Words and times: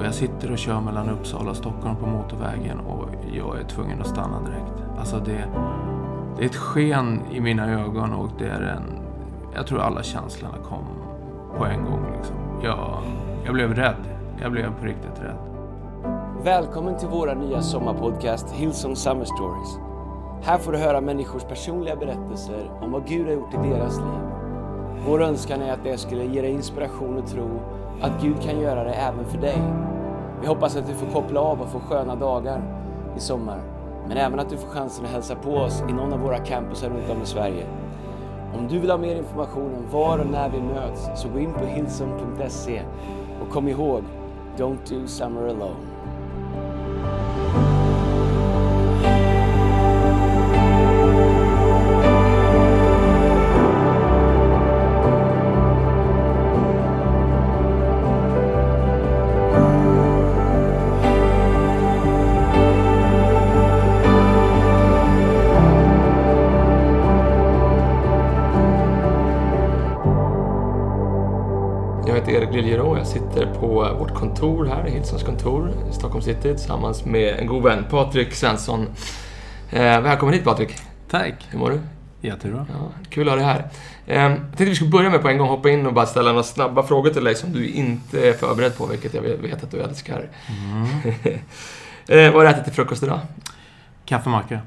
Och 0.00 0.06
jag 0.06 0.14
sitter 0.14 0.52
och 0.52 0.58
kör 0.58 0.80
mellan 0.80 1.08
Uppsala 1.08 1.50
och 1.50 1.56
Stockholm 1.56 1.96
på 1.96 2.06
motorvägen 2.06 2.80
och 2.80 3.08
jag 3.32 3.60
är 3.60 3.64
tvungen 3.64 4.00
att 4.00 4.06
stanna 4.06 4.40
direkt. 4.40 4.98
Alltså 4.98 5.18
det, 5.18 5.44
det 6.36 6.42
är 6.42 6.46
ett 6.46 6.56
sken 6.56 7.20
i 7.32 7.40
mina 7.40 7.70
ögon 7.70 8.12
och 8.12 8.28
det 8.38 8.46
är 8.46 8.60
en... 8.60 8.82
Jag 9.54 9.66
tror 9.66 9.80
alla 9.80 10.02
känslorna 10.02 10.54
kom 10.68 10.84
på 11.58 11.64
en 11.66 11.84
gång 11.84 12.06
liksom. 12.16 12.36
Jag, 12.62 13.02
jag 13.44 13.54
blev 13.54 13.74
rädd. 13.74 13.96
Jag 14.42 14.52
blev 14.52 14.78
på 14.80 14.86
riktigt 14.86 15.20
rädd. 15.22 15.36
Välkommen 16.44 16.98
till 16.98 17.08
våra 17.08 17.34
nya 17.34 17.62
sommarpodcast 17.62 18.50
Hillsong 18.50 18.96
Summer 18.96 19.24
Stories. 19.24 19.78
Här 20.42 20.58
får 20.58 20.72
du 20.72 20.78
höra 20.78 21.00
människors 21.00 21.42
personliga 21.42 21.96
berättelser 21.96 22.70
om 22.80 22.92
vad 22.92 23.06
Gud 23.06 23.26
har 23.26 23.32
gjort 23.32 23.54
i 23.54 23.68
deras 23.68 23.96
liv. 23.96 24.20
Vår 25.06 25.22
önskan 25.22 25.62
är 25.62 25.72
att 25.72 25.84
det 25.84 25.98
skulle 25.98 26.24
ge 26.24 26.42
dig 26.42 26.50
inspiration 26.50 27.18
och 27.18 27.26
tro 27.26 27.79
att 28.00 28.22
Gud 28.22 28.42
kan 28.42 28.60
göra 28.60 28.84
det 28.84 28.92
även 28.92 29.24
för 29.24 29.38
dig. 29.38 29.62
Vi 30.40 30.46
hoppas 30.46 30.76
att 30.76 30.86
du 30.86 30.94
får 30.94 31.06
koppla 31.06 31.40
av 31.40 31.60
och 31.60 31.68
få 31.68 31.80
sköna 31.80 32.14
dagar 32.14 32.62
i 33.16 33.20
sommar. 33.20 33.60
Men 34.08 34.16
även 34.16 34.40
att 34.40 34.50
du 34.50 34.56
får 34.56 34.68
chansen 34.68 35.04
att 35.04 35.10
hälsa 35.10 35.34
på 35.34 35.50
oss 35.50 35.82
i 35.88 35.92
någon 35.92 36.12
av 36.12 36.20
våra 36.20 36.38
campusar 36.38 36.88
runt 36.88 37.10
om 37.10 37.22
i 37.22 37.26
Sverige. 37.26 37.66
Om 38.58 38.68
du 38.68 38.78
vill 38.78 38.90
ha 38.90 38.98
mer 38.98 39.16
information 39.16 39.74
om 39.74 39.90
var 39.90 40.18
och 40.18 40.26
när 40.26 40.48
vi 40.48 40.60
möts 40.60 41.22
så 41.22 41.28
gå 41.28 41.38
in 41.38 41.52
på 41.52 41.64
hillsong.se 41.64 42.82
och 43.42 43.50
kom 43.50 43.68
ihåg, 43.68 44.02
don't 44.56 45.00
do 45.00 45.06
summer 45.06 45.42
alone. 45.42 45.89
Kontor 74.20 74.66
här, 74.66 74.84
Hillsons 74.84 75.22
kontor 75.22 75.72
i 75.90 75.92
Stockholm 75.92 76.22
city 76.22 76.40
tillsammans 76.40 77.04
med 77.04 77.38
en 77.38 77.46
god 77.46 77.62
vän, 77.62 77.84
Patrik 77.90 78.34
Svensson. 78.34 78.86
Eh, 79.70 80.00
välkommen 80.00 80.34
hit 80.34 80.44
Patrik. 80.44 80.76
Tack! 81.10 81.46
Hur 81.50 81.58
mår 81.58 81.70
du? 81.70 81.80
Jättebra. 82.20 82.66
Ja, 82.72 82.88
kul 83.10 83.28
att 83.28 83.32
ha 83.32 83.36
dig 83.36 83.44
här. 83.44 83.70
Eh, 84.06 84.22
jag 84.22 84.36
tänkte 84.38 84.64
vi 84.64 84.74
skulle 84.74 84.90
börja 84.90 85.10
med 85.10 85.22
på 85.22 85.28
en 85.28 85.38
gång 85.38 85.48
hoppa 85.48 85.70
in 85.70 85.86
och 85.86 85.92
bara 85.92 86.06
ställa 86.06 86.30
några 86.30 86.42
snabba 86.42 86.82
frågor 86.82 87.10
till 87.10 87.24
dig 87.24 87.34
som 87.34 87.52
du 87.52 87.68
inte 87.68 88.28
är 88.28 88.32
förberedd 88.32 88.76
på, 88.76 88.86
vilket 88.86 89.14
jag 89.14 89.22
vet 89.22 89.64
att 89.64 89.70
du 89.70 89.80
älskar. 89.80 90.28
eh, 92.08 92.32
vad 92.32 92.34
har 92.34 92.42
du 92.42 92.48
ätit 92.48 92.64
till 92.64 92.72
frukost 92.72 93.02
idag? 93.02 93.20
Kaffemacka? 94.04 94.60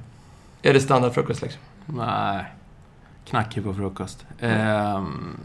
Är 0.62 0.74
det 0.74 0.80
standardfrukost 0.80 1.42
liksom? 1.42 1.62
Nej. 1.86 2.46
Knackig 3.26 3.64
på 3.64 3.74
frukost. 3.74 4.26
Ehm, 4.40 5.38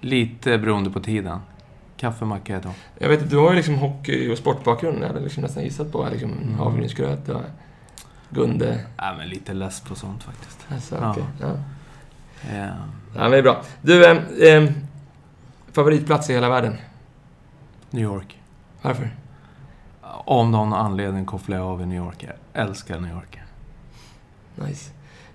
lite 0.00 0.58
beroende 0.58 0.90
på 0.90 1.00
tiden. 1.00 1.38
Kaffemacka 2.00 2.56
är 2.56 2.60
då. 2.62 2.70
Jag 2.98 3.08
vet 3.08 3.22
att 3.22 3.30
du 3.30 3.36
har 3.36 3.50
ju 3.50 3.56
liksom 3.56 3.74
hockey 3.74 4.32
och 4.32 4.38
sportbakgrund. 4.38 5.02
Jag 5.02 5.06
hade 5.08 5.20
liksom 5.20 5.42
nästan 5.42 5.62
gissat 5.64 5.92
på 5.92 6.08
liksom 6.10 6.54
havregrynsgröt 6.58 7.28
och 7.28 7.40
Gunde. 8.30 8.84
Nej, 9.00 9.16
men 9.18 9.28
lite 9.28 9.52
less 9.52 9.80
på 9.80 9.94
sånt 9.94 10.22
faktiskt. 10.22 10.66
Alltså, 10.68 10.94
Ja. 11.00 11.10
okej. 11.10 11.24
ja. 11.40 11.46
Ehm, 12.50 12.74
Ja, 13.14 13.20
men 13.20 13.30
det 13.30 13.38
är 13.38 13.42
bra. 13.42 13.62
Du, 13.82 14.04
eh, 14.06 14.54
eh, 14.54 14.70
favoritplats 15.72 16.30
i 16.30 16.32
hela 16.34 16.48
världen? 16.48 16.76
New 17.90 18.02
York. 18.04 18.38
Varför? 18.82 19.10
Om 20.24 20.50
någon 20.50 20.72
anledning 20.72 21.24
kopplar 21.26 21.56
jag 21.56 21.66
av 21.66 21.82
i 21.82 21.86
New 21.86 21.96
York. 22.04 22.22
Jag 22.52 22.62
älskar 22.62 23.00
New 23.00 23.10
York. 23.12 23.38
Nice. 24.54 24.90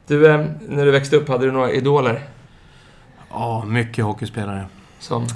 Du, 0.07 0.31
eh, 0.31 0.45
när 0.67 0.85
du 0.85 0.91
växte 0.91 1.15
upp, 1.15 1.27
hade 1.29 1.45
du 1.45 1.51
några 1.51 1.71
idoler? 1.71 2.23
Ja, 3.29 3.65
mycket 3.65 4.05
hockeyspelare. 4.05 4.65
Som? 4.99 5.27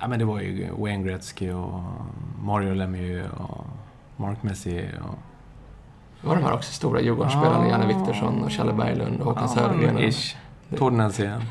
Ja, 0.00 0.08
men 0.08 0.18
det 0.18 0.24
var 0.24 0.40
ju 0.40 0.68
Wayne 0.78 1.04
Gretzky 1.04 1.50
och 1.52 1.80
Mario 2.42 2.74
Lemieux 2.74 3.30
och 3.38 3.66
Mark 4.16 4.42
Messier 4.42 5.02
och... 5.08 5.18
Var 6.28 6.34
de 6.36 6.44
här 6.44 6.52
också 6.52 6.72
stora 6.72 7.00
Djurgårdsspelarna? 7.00 7.64
Ja. 7.64 7.70
Janne 7.70 7.86
Viktorsson 7.86 8.42
och 8.44 8.52
Challe 8.52 8.72
Berglund 8.72 9.20
och 9.20 9.26
Håkan 9.26 9.42
Ja, 9.42 9.48
Södergren? 9.54 9.96
och- 9.96 10.02
ish. 10.02 10.36
Tordensen. 10.76 11.42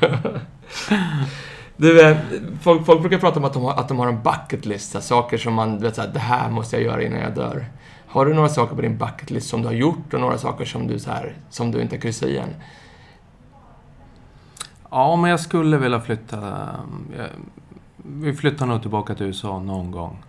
Du, 1.80 2.00
eh, 2.10 2.16
folk, 2.60 2.86
folk 2.86 3.00
brukar 3.00 3.18
prata 3.18 3.38
om 3.38 3.44
att 3.44 3.52
de 3.52 3.62
har, 3.62 3.72
att 3.72 3.88
de 3.88 3.98
har 3.98 4.06
en 4.08 4.22
bucket 4.22 4.66
list, 4.66 4.90
så 4.92 4.98
här, 4.98 5.02
saker 5.02 5.38
som 5.38 5.54
man 5.54 5.78
vet 5.78 5.94
såhär, 5.94 6.08
det 6.08 6.18
här 6.18 6.50
måste 6.50 6.76
jag 6.76 6.84
göra 6.84 7.02
innan 7.02 7.20
jag 7.20 7.34
dör. 7.34 7.66
Har 8.06 8.26
du 8.26 8.34
några 8.34 8.48
saker 8.48 8.76
på 8.76 8.82
din 8.82 8.98
bucket 8.98 9.30
list 9.30 9.48
som 9.48 9.60
du 9.62 9.66
har 9.68 9.74
gjort 9.74 10.14
och 10.14 10.20
några 10.20 10.38
saker 10.38 10.64
som 10.64 10.86
du, 10.86 10.98
så 10.98 11.10
här, 11.10 11.36
som 11.50 11.70
du 11.70 11.80
inte 11.82 11.98
kryssar 11.98 12.26
i 12.26 12.38
än? 12.38 12.48
Ja, 14.90 15.16
men 15.16 15.30
jag 15.30 15.40
skulle 15.40 15.76
vilja 15.76 16.00
flytta... 16.00 16.68
Vi 18.08 18.34
flyttar 18.34 18.66
nog 18.66 18.80
tillbaka 18.80 19.14
till 19.14 19.26
USA 19.26 19.58
någon 19.58 19.90
gång. 19.90 20.24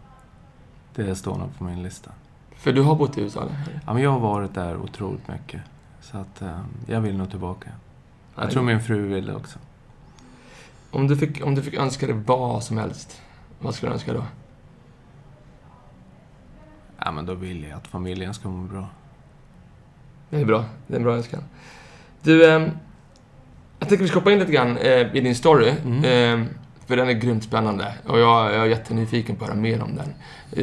Det 0.96 1.16
står 1.16 1.38
nog 1.38 1.58
på 1.58 1.64
min 1.64 1.84
lista. 1.84 2.12
För 2.56 2.74
du 2.74 2.82
har 2.82 2.96
bott 2.96 3.18
i 3.18 3.22
USA, 3.22 3.42
eller? 3.42 3.82
Ja, 3.86 3.94
men 3.94 4.04
jag 4.04 4.12
har 4.12 4.20
varit 4.20 4.54
där 4.54 4.78
otroligt 4.78 5.28
mycket. 5.28 5.62
Så 6.02 6.18
att 6.18 6.42
eh, 6.42 6.60
jag 6.88 7.02
vill 7.02 7.18
nog 7.18 7.30
tillbaka. 7.30 7.70
Jag 8.36 8.44
Nej. 8.44 8.54
tror 8.54 8.64
min 8.64 8.82
fru 8.82 9.08
vill 9.08 9.26
det 9.26 9.36
också. 9.36 9.60
Om 10.92 11.08
du, 11.08 11.18
fick, 11.18 11.46
om 11.46 11.56
du 11.56 11.62
fick 11.62 11.74
önska 11.74 12.08
dig 12.08 12.16
vad 12.26 12.64
som 12.64 12.78
helst, 12.78 13.22
vad 13.60 13.76
skulle 13.76 13.90
du 13.90 13.94
önska 13.94 14.14
då? 14.14 14.24
Ja, 16.98 17.12
men 17.12 17.26
då 17.26 17.34
vill 17.34 17.64
jag 17.64 17.78
att 17.78 17.88
familjen 17.88 18.34
ska 18.34 18.50
må 18.50 18.68
bra. 18.68 18.88
Det 20.30 20.42
är 20.42 20.46
bra. 20.46 20.66
Det 20.88 20.94
är 20.94 20.98
en 20.98 21.04
bra 21.04 21.16
önskan. 21.16 21.44
Du, 22.22 22.52
ehm, 22.52 22.72
jag 23.80 23.90
tänker 23.90 24.04
vi 24.04 24.10
ska 24.10 24.20
hoppa 24.20 24.32
in 24.32 24.40
lite 24.40 24.52
grann 24.52 24.78
eh, 24.78 25.16
i 25.16 25.22
din 25.22 25.36
story. 25.36 25.70
Mm. 25.70 26.48
För 26.90 26.98
den 26.98 27.10
är 27.10 27.14
grymt 27.14 27.44
spännande 27.44 27.94
och 28.08 28.20
jag, 28.20 28.54
jag 28.54 28.62
är 28.62 28.66
jättenyfiken 28.66 29.36
på 29.36 29.44
att 29.44 29.50
höra 29.50 29.60
mer 29.60 29.84
om 29.84 29.96
den. 29.96 30.14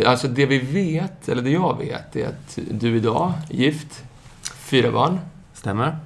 Alltså 0.06 0.28
det 0.28 0.46
vi 0.46 0.58
vet, 0.58 1.28
eller 1.28 1.42
det 1.42 1.50
jag 1.50 1.78
vet, 1.78 2.16
är 2.16 2.28
att 2.28 2.58
du 2.70 2.96
idag 2.96 3.32
är 3.50 3.54
gift, 3.54 4.04
fyra 4.54 4.90
barn. 4.90 5.18
Stämmer? 5.52 5.96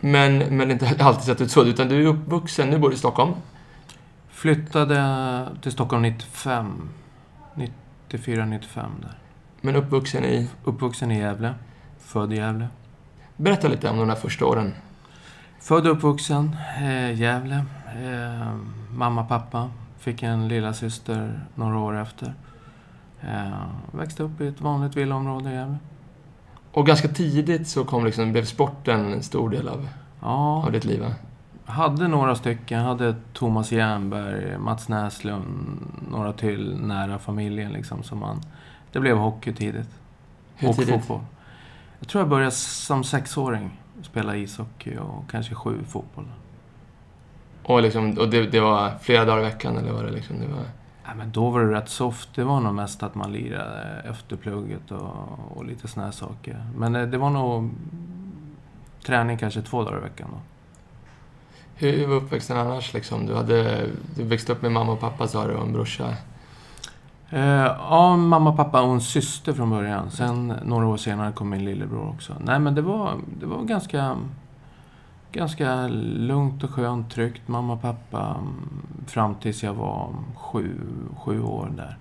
Men, 0.00 0.38
men 0.38 0.70
inte 0.70 0.96
alltid 0.98 1.24
sett 1.24 1.40
ut 1.40 1.50
så, 1.50 1.64
utan 1.64 1.88
du 1.88 2.02
är 2.02 2.06
uppvuxen, 2.06 2.70
nu 2.70 2.78
bor 2.78 2.88
du 2.88 2.94
i 2.94 2.98
Stockholm. 2.98 3.32
Flyttade 4.30 5.48
till 5.62 5.72
Stockholm 5.72 6.02
95. 6.02 6.88
94, 7.54 8.44
95 8.46 8.90
där. 9.02 9.18
Men 9.60 9.76
uppvuxen 9.76 10.24
i... 10.24 10.48
Uppvuxen 10.64 11.10
i 11.10 11.18
Gävle. 11.18 11.54
Född 11.98 12.32
i 12.32 12.36
Gävle. 12.36 12.68
Berätta 13.36 13.68
lite 13.68 13.90
om 13.90 13.98
de 13.98 14.08
där 14.08 14.14
första 14.14 14.46
åren. 14.46 14.74
Född 15.60 15.86
och 15.86 15.92
uppvuxen 15.92 16.56
eh, 16.78 17.20
Gävle. 17.20 17.64
Eh, 18.04 18.56
mamma, 18.96 19.24
pappa. 19.24 19.70
Fick 19.98 20.22
en 20.22 20.48
lilla 20.48 20.72
syster 20.72 21.40
några 21.54 21.78
år 21.78 21.96
efter. 21.96 22.34
Eh, 23.20 23.66
växte 23.92 24.22
upp 24.22 24.40
i 24.40 24.46
ett 24.46 24.60
vanligt 24.60 24.96
villaområde 24.96 25.50
i 25.50 25.54
Gävle. 25.54 25.76
Och 26.72 26.86
ganska 26.86 27.08
tidigt 27.08 27.68
så 27.68 27.84
kom 27.84 28.04
liksom, 28.04 28.32
blev 28.32 28.44
sporten 28.44 29.12
en 29.12 29.22
stor 29.22 29.50
del 29.50 29.68
av, 29.68 29.88
Ja, 30.20 30.64
av 30.66 30.72
ditt 30.72 30.84
liv, 30.84 31.00
va? 31.00 31.12
hade 31.66 32.08
några 32.08 32.34
stycken. 32.34 32.84
Hade 32.84 33.14
Thomas 33.32 33.72
Jernberg, 33.72 34.58
Mats 34.58 34.88
Näslund, 34.88 35.46
några 36.10 36.32
till 36.32 36.76
nära 36.80 37.18
familjen 37.18 37.72
liksom. 37.72 38.02
Som 38.02 38.18
man, 38.18 38.40
det 38.92 39.00
blev 39.00 39.16
hockey 39.16 39.52
tidigt. 39.52 39.90
Hur 40.54 40.68
och 40.68 40.76
tidigt? 40.76 40.94
fotboll. 40.94 41.20
Jag 41.98 42.08
tror 42.08 42.22
jag 42.22 42.28
började 42.28 42.50
som 42.50 43.04
sexåring. 43.04 43.80
Spela 44.02 44.36
ishockey 44.36 44.96
och 44.96 45.30
kanske 45.30 45.54
sju 45.54 45.84
fotboll. 45.88 46.24
Och, 47.66 47.82
liksom, 47.82 48.18
och 48.18 48.28
det, 48.28 48.46
det 48.46 48.60
var 48.60 48.90
flera 49.00 49.24
dagar 49.24 49.40
i 49.40 49.44
veckan, 49.44 49.76
eller 49.76 49.92
var 49.92 50.02
det 50.02 50.10
liksom... 50.10 50.40
Det 50.40 50.46
var... 50.46 50.64
Ja, 51.04 51.14
men 51.14 51.32
då 51.32 51.50
var 51.50 51.60
det 51.60 51.72
rätt 51.72 51.88
soft. 51.88 52.28
Det 52.34 52.44
var 52.44 52.60
nog 52.60 52.74
mest 52.74 53.02
att 53.02 53.14
man 53.14 53.32
lirade 53.32 54.02
efter 54.10 54.36
plugget 54.36 54.90
och, 54.90 55.56
och 55.56 55.64
lite 55.64 55.88
såna 55.88 56.06
här 56.06 56.12
saker. 56.12 56.64
Men 56.76 56.96
eh, 56.96 57.02
det 57.02 57.18
var 57.18 57.30
nog 57.30 57.70
träning 59.06 59.38
kanske 59.38 59.62
två 59.62 59.84
dagar 59.84 59.98
i 59.98 60.00
veckan 60.00 60.28
då. 60.32 60.38
Hur 61.74 62.06
var 62.06 62.14
uppväxten 62.16 62.56
annars? 62.56 62.94
Liksom? 62.94 63.26
Du, 63.26 63.34
hade, 63.34 63.86
du 64.16 64.24
växte 64.24 64.52
upp 64.52 64.62
med 64.62 64.72
mamma 64.72 64.92
och 64.92 65.00
pappa, 65.00 65.28
sa 65.28 65.46
du, 65.46 65.54
och 65.54 65.66
en 65.66 65.72
brorsa. 65.72 66.14
Eh, 67.30 67.40
ja, 67.90 68.16
mamma, 68.16 68.52
pappa 68.52 68.82
och 68.82 68.92
en 68.92 69.00
syster 69.00 69.52
från 69.52 69.70
början. 69.70 70.10
Sen 70.10 70.54
några 70.64 70.86
år 70.86 70.96
senare 70.96 71.32
kom 71.32 71.50
min 71.50 71.64
lillebror 71.64 72.08
också. 72.08 72.32
Nej, 72.40 72.58
men 72.58 72.74
det 72.74 72.82
var, 72.82 73.14
det 73.40 73.46
var 73.46 73.62
ganska, 73.62 74.16
ganska 75.32 75.88
lugnt 75.88 76.64
och 76.64 76.70
skönt, 76.70 77.10
tryggt. 77.10 77.48
Mamma, 77.48 77.76
pappa, 77.76 78.36
mm, 78.38 78.86
fram 79.06 79.34
tills 79.34 79.62
jag 79.62 79.74
var 79.74 80.14
sju, 80.36 80.80
sju 81.16 81.42
år 81.42 81.72
där. 81.76 81.98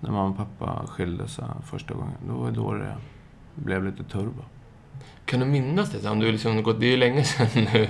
När 0.00 0.10
mamma 0.10 0.28
och 0.28 0.36
pappa 0.36 0.86
skilde 0.86 1.28
sig 1.28 1.44
första 1.64 1.94
gången. 1.94 2.16
Då 2.28 2.34
var 2.34 2.50
det 2.50 2.56
då 2.56 2.72
det 2.72 2.96
blev 3.54 3.84
lite 3.84 4.04
turbo. 4.04 4.42
Kan 5.24 5.40
du 5.40 5.46
minnas 5.46 5.90
det? 5.90 6.10
Om 6.10 6.18
du 6.18 6.32
liksom 6.32 6.62
gått, 6.62 6.80
det 6.80 6.86
är 6.86 6.90
ju 6.90 6.96
länge 6.96 7.24
sedan 7.24 7.48
nu. 7.54 7.88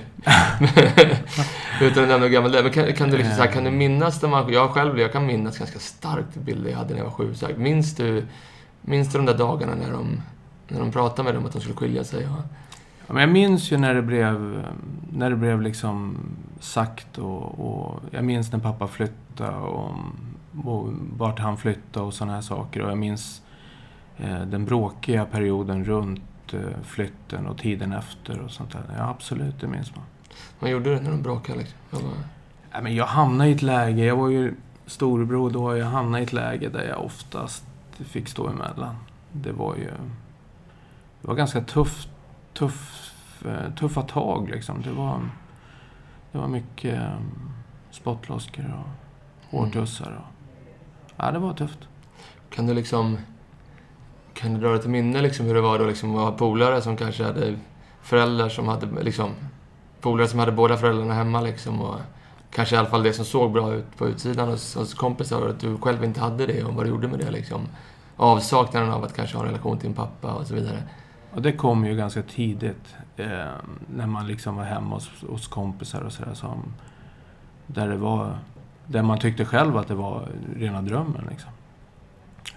Utan 1.87 2.03
att 2.03 2.09
nämna 2.09 2.27
hur 2.27 2.29
gammal 2.29 2.53
det. 2.53 2.63
Men 2.63 2.73
kan, 2.73 2.93
kan, 2.93 3.11
du 3.11 3.17
liksom, 3.17 3.37
så 3.37 3.43
här, 3.43 3.53
kan 3.53 3.65
du 3.65 3.71
minnas 3.71 4.23
när 4.23 4.29
man... 4.29 4.53
Jag 4.53 4.71
själv, 4.71 4.99
jag 4.99 5.13
kan 5.13 5.27
minnas 5.27 5.59
ganska 5.59 5.79
starkt 5.79 6.35
bilder 6.35 6.71
jag 6.71 6.79
hade 6.79 6.91
när 6.91 6.99
jag 6.99 7.05
var 7.05 7.13
sju. 7.13 7.35
Så 7.35 7.47
här, 7.47 7.55
minns, 7.55 7.95
du, 7.95 8.27
minns 8.81 9.13
du 9.13 9.19
de 9.19 9.27
där 9.27 9.39
dagarna 9.39 9.75
när 9.75 9.93
de, 9.93 10.23
när 10.69 10.81
de 10.81 10.93
pratade 10.93 11.23
med 11.23 11.35
dem 11.35 11.47
att 11.47 11.53
de 11.53 11.61
skulle 11.61 11.77
skilja 11.77 12.05
sig? 12.05 12.27
Och... 12.27 12.43
Men 13.13 13.21
jag 13.21 13.31
minns 13.31 13.73
ju 13.73 13.77
när 13.77 13.95
det 13.95 14.03
blev, 14.03 14.65
när 15.13 15.31
det 15.31 15.37
blev 15.37 15.63
liksom 15.63 16.17
sagt 16.61 17.19
och, 17.19 17.61
och 17.61 18.01
jag 18.11 18.25
minns 18.25 18.53
när 18.53 18.59
pappa 18.59 18.87
flyttade 18.87 19.57
och, 19.57 19.95
och 20.65 20.89
vart 21.17 21.39
han 21.39 21.57
flyttade 21.57 22.07
och 22.07 22.15
sådana 22.15 22.35
här 22.35 22.41
saker. 22.41 22.83
Och 22.83 22.91
jag 22.91 22.99
minns 22.99 23.43
eh, 24.17 24.41
den 24.41 24.65
bråkiga 24.65 25.25
perioden 25.25 25.85
runt 25.85 26.55
eh, 26.55 26.61
flytten 26.83 27.47
och 27.47 27.59
tiden 27.59 27.93
efter 27.93 28.41
och 28.41 28.51
sånt 28.51 28.73
där. 28.73 28.83
Ja, 28.97 29.09
absolut, 29.09 29.61
det 29.61 29.67
minns 29.67 29.97
man. 29.97 30.05
Vad 30.61 30.71
gjorde 30.71 30.95
du 30.95 31.01
när 31.01 31.11
de 31.11 31.23
bråkade? 31.23 31.59
Liksom? 31.59 31.79
Jag, 31.91 32.01
bara... 32.03 32.13
ja, 32.73 32.81
men 32.81 32.95
jag 32.95 33.07
hamnade 33.07 33.51
i 33.51 33.53
ett 33.53 33.63
läge, 33.63 34.05
jag 34.05 34.17
var 34.17 34.29
ju 34.29 34.55
storebror 34.87 35.51
då, 35.51 35.77
jag 35.77 35.87
hamnade 35.87 36.21
i 36.21 36.27
ett 36.27 36.33
läge 36.33 36.69
där 36.69 36.85
jag 36.85 37.05
oftast 37.05 37.65
fick 37.99 38.29
stå 38.29 38.49
emellan. 38.49 38.97
Det 39.33 39.53
var 39.53 39.77
ju... 39.77 39.91
Det 41.21 41.29
var 41.29 41.35
ganska 41.35 41.61
tufft, 41.61 42.09
tuff, 42.53 43.00
eh, 43.45 43.75
tuffa 43.75 44.03
tag 44.03 44.49
liksom. 44.49 44.83
Det 44.83 44.93
var, 44.93 45.21
det 46.33 46.39
var 46.39 46.49
mycket 46.49 46.95
um, 46.95 47.53
spottloskor 47.91 48.75
och 48.79 49.59
hårtussar. 49.59 50.25
Och, 50.25 50.51
ja, 51.17 51.31
det 51.31 51.39
var 51.39 51.55
tufft. 51.55 51.79
Kan 52.51 52.67
du 52.67 52.75
liksom... 52.75 53.19
Kan 54.35 54.55
du 54.55 54.61
dra 54.61 54.71
dig 54.71 54.81
till 54.81 54.91
minne 54.91 55.23
liksom 55.23 55.47
hur 55.47 55.55
det 55.55 55.61
var 55.61 55.79
då 55.79 55.85
liksom 55.85 56.17
att 56.17 56.23
ha 56.23 56.33
polare 56.33 56.83
som 56.83 56.97
kanske 56.97 57.25
hade 57.25 57.59
föräldrar 58.03 58.49
som 58.49 58.69
hade 58.69 59.03
liksom... 59.03 59.31
Polare 60.01 60.29
som 60.29 60.39
hade 60.39 60.53
båda 60.53 60.77
föräldrarna 60.77 61.15
hemma 61.15 61.41
liksom 61.41 61.81
och 61.81 61.97
kanske 62.51 62.75
i 62.75 62.79
alla 62.79 62.89
fall 62.89 63.03
det 63.03 63.13
som 63.13 63.25
såg 63.25 63.53
bra 63.53 63.75
ut 63.75 63.97
på 63.97 64.09
utsidan 64.09 64.49
hos, 64.49 64.75
hos 64.75 64.95
kompisar 64.95 65.41
och 65.41 65.51
att 65.51 65.61
du 65.61 65.77
själv 65.77 66.05
inte 66.05 66.21
hade 66.21 66.47
det 66.47 66.65
och 66.65 66.75
vad 66.75 66.87
du 66.87 66.91
gjorde 66.91 67.09
med 67.09 67.19
det 67.19 67.31
liksom. 67.31 67.69
Avsaknaden 68.17 68.91
av 68.91 69.05
att 69.05 69.17
kanske 69.17 69.37
ha 69.37 69.45
en 69.45 69.51
relation 69.51 69.79
till 69.79 69.89
din 69.89 69.97
pappa 69.97 70.33
och 70.33 70.47
så 70.47 70.55
vidare. 70.55 70.83
Och 71.35 71.43
det 71.43 71.53
kom 71.53 71.85
ju 71.85 71.97
ganska 71.97 72.23
tidigt. 72.23 72.95
Eh, 73.25 73.53
när 73.95 74.07
man 74.07 74.27
liksom 74.27 74.57
var 74.57 74.65
hemma 74.65 74.95
hos, 74.95 75.23
hos 75.29 75.47
kompisar 75.49 76.01
och 76.01 76.13
sådär. 76.13 76.35
Som, 76.35 76.75
där 77.67 77.89
det 77.89 77.97
var... 77.97 78.39
Där 78.87 79.03
man 79.03 79.19
tyckte 79.19 79.45
själv 79.45 79.77
att 79.77 79.89
det 79.89 79.95
var 79.95 80.29
rena 80.57 80.83
drömmen 80.83 81.27
liksom. 81.31 81.51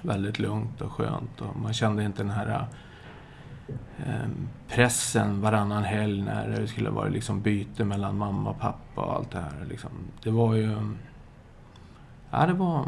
Väldigt 0.01 0.39
lugnt 0.39 0.81
och 0.81 0.91
skönt 0.91 1.41
och 1.41 1.59
man 1.59 1.73
kände 1.73 2.03
inte 2.03 2.23
den 2.23 2.31
här 2.31 2.67
eh, 3.97 4.29
pressen 4.67 5.41
varannan 5.41 5.83
helg 5.83 6.21
när 6.21 6.49
det 6.49 6.67
skulle 6.67 6.89
vara 6.89 7.09
liksom 7.09 7.41
byte 7.41 7.85
mellan 7.85 8.17
mamma 8.17 8.49
och 8.49 8.59
pappa 8.59 9.01
och 9.01 9.13
allt 9.13 9.31
det 9.31 9.39
här. 9.39 9.65
Liksom. 9.69 9.89
Det 10.23 10.31
var 10.31 10.53
ju... 10.53 10.77
Ja, 12.31 12.45
det 12.45 12.53
var, 12.53 12.85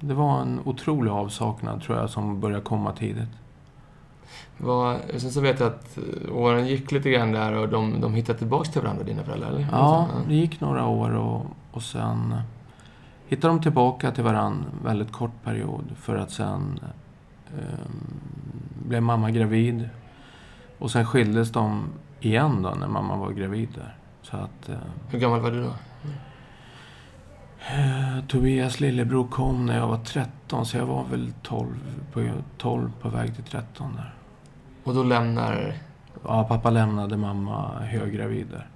det 0.00 0.14
var 0.14 0.42
en 0.42 0.60
otrolig 0.64 1.10
avsaknad 1.10 1.82
tror 1.82 1.98
jag 1.98 2.10
som 2.10 2.40
började 2.40 2.62
komma 2.62 2.92
tidigt. 2.92 3.30
Vad, 4.58 5.00
sen 5.16 5.30
så 5.30 5.40
vet 5.40 5.60
jag 5.60 5.66
att 5.66 5.98
åren 6.32 6.66
gick 6.66 6.92
lite 6.92 7.10
grann 7.10 7.32
där 7.32 7.52
och 7.52 7.68
de, 7.68 8.00
de 8.00 8.14
hittade 8.14 8.38
tillbaka 8.38 8.70
till 8.70 8.82
varandra, 8.82 9.04
dina 9.04 9.22
föräldrar? 9.24 9.48
Eller? 9.48 9.66
Ja, 9.72 10.08
det 10.28 10.34
gick 10.34 10.60
några 10.60 10.86
år 10.86 11.10
och, 11.16 11.46
och 11.72 11.82
sen 11.82 12.34
hittade 13.28 13.54
de 13.54 13.62
tillbaka 13.62 14.10
till 14.10 14.24
varandra 14.24 14.64
en 14.78 14.84
väldigt 14.84 15.12
kort 15.12 15.42
period 15.44 15.84
för 15.96 16.16
att 16.16 16.30
sen 16.30 16.80
eh, 17.58 17.90
blev 18.86 19.02
mamma 19.02 19.30
gravid. 19.30 19.88
Och 20.78 20.90
sen 20.90 21.06
skildes 21.06 21.52
de 21.52 21.84
igen 22.20 22.62
då 22.62 22.70
när 22.70 22.88
mamma 22.88 23.16
var 23.16 23.30
gravid 23.30 23.68
där. 23.74 23.96
Så 24.22 24.36
att, 24.36 24.68
eh, 24.68 24.76
Hur 25.10 25.18
gammal 25.18 25.40
var 25.40 25.50
du 25.50 25.62
då? 25.62 25.70
eh, 27.60 28.24
Tobias 28.28 28.80
lillebror 28.80 29.26
kom 29.26 29.66
när 29.66 29.76
jag 29.76 29.86
var 29.88 29.98
13 29.98 30.66
så 30.66 30.76
jag 30.76 30.86
var 30.86 31.04
väl 31.04 31.32
12 31.42 31.68
på, 32.12 32.28
12 32.58 32.92
på 33.00 33.08
väg 33.08 33.34
till 33.34 33.44
13 33.44 33.92
där. 33.96 34.14
Och 34.86 34.94
då 34.94 35.02
lämnar... 35.02 35.74
Ja, 36.24 36.44
pappa 36.44 36.70
lämnade 36.70 37.16
mamma 37.16 37.78
höggravid 37.80 38.46
där. 38.50 38.66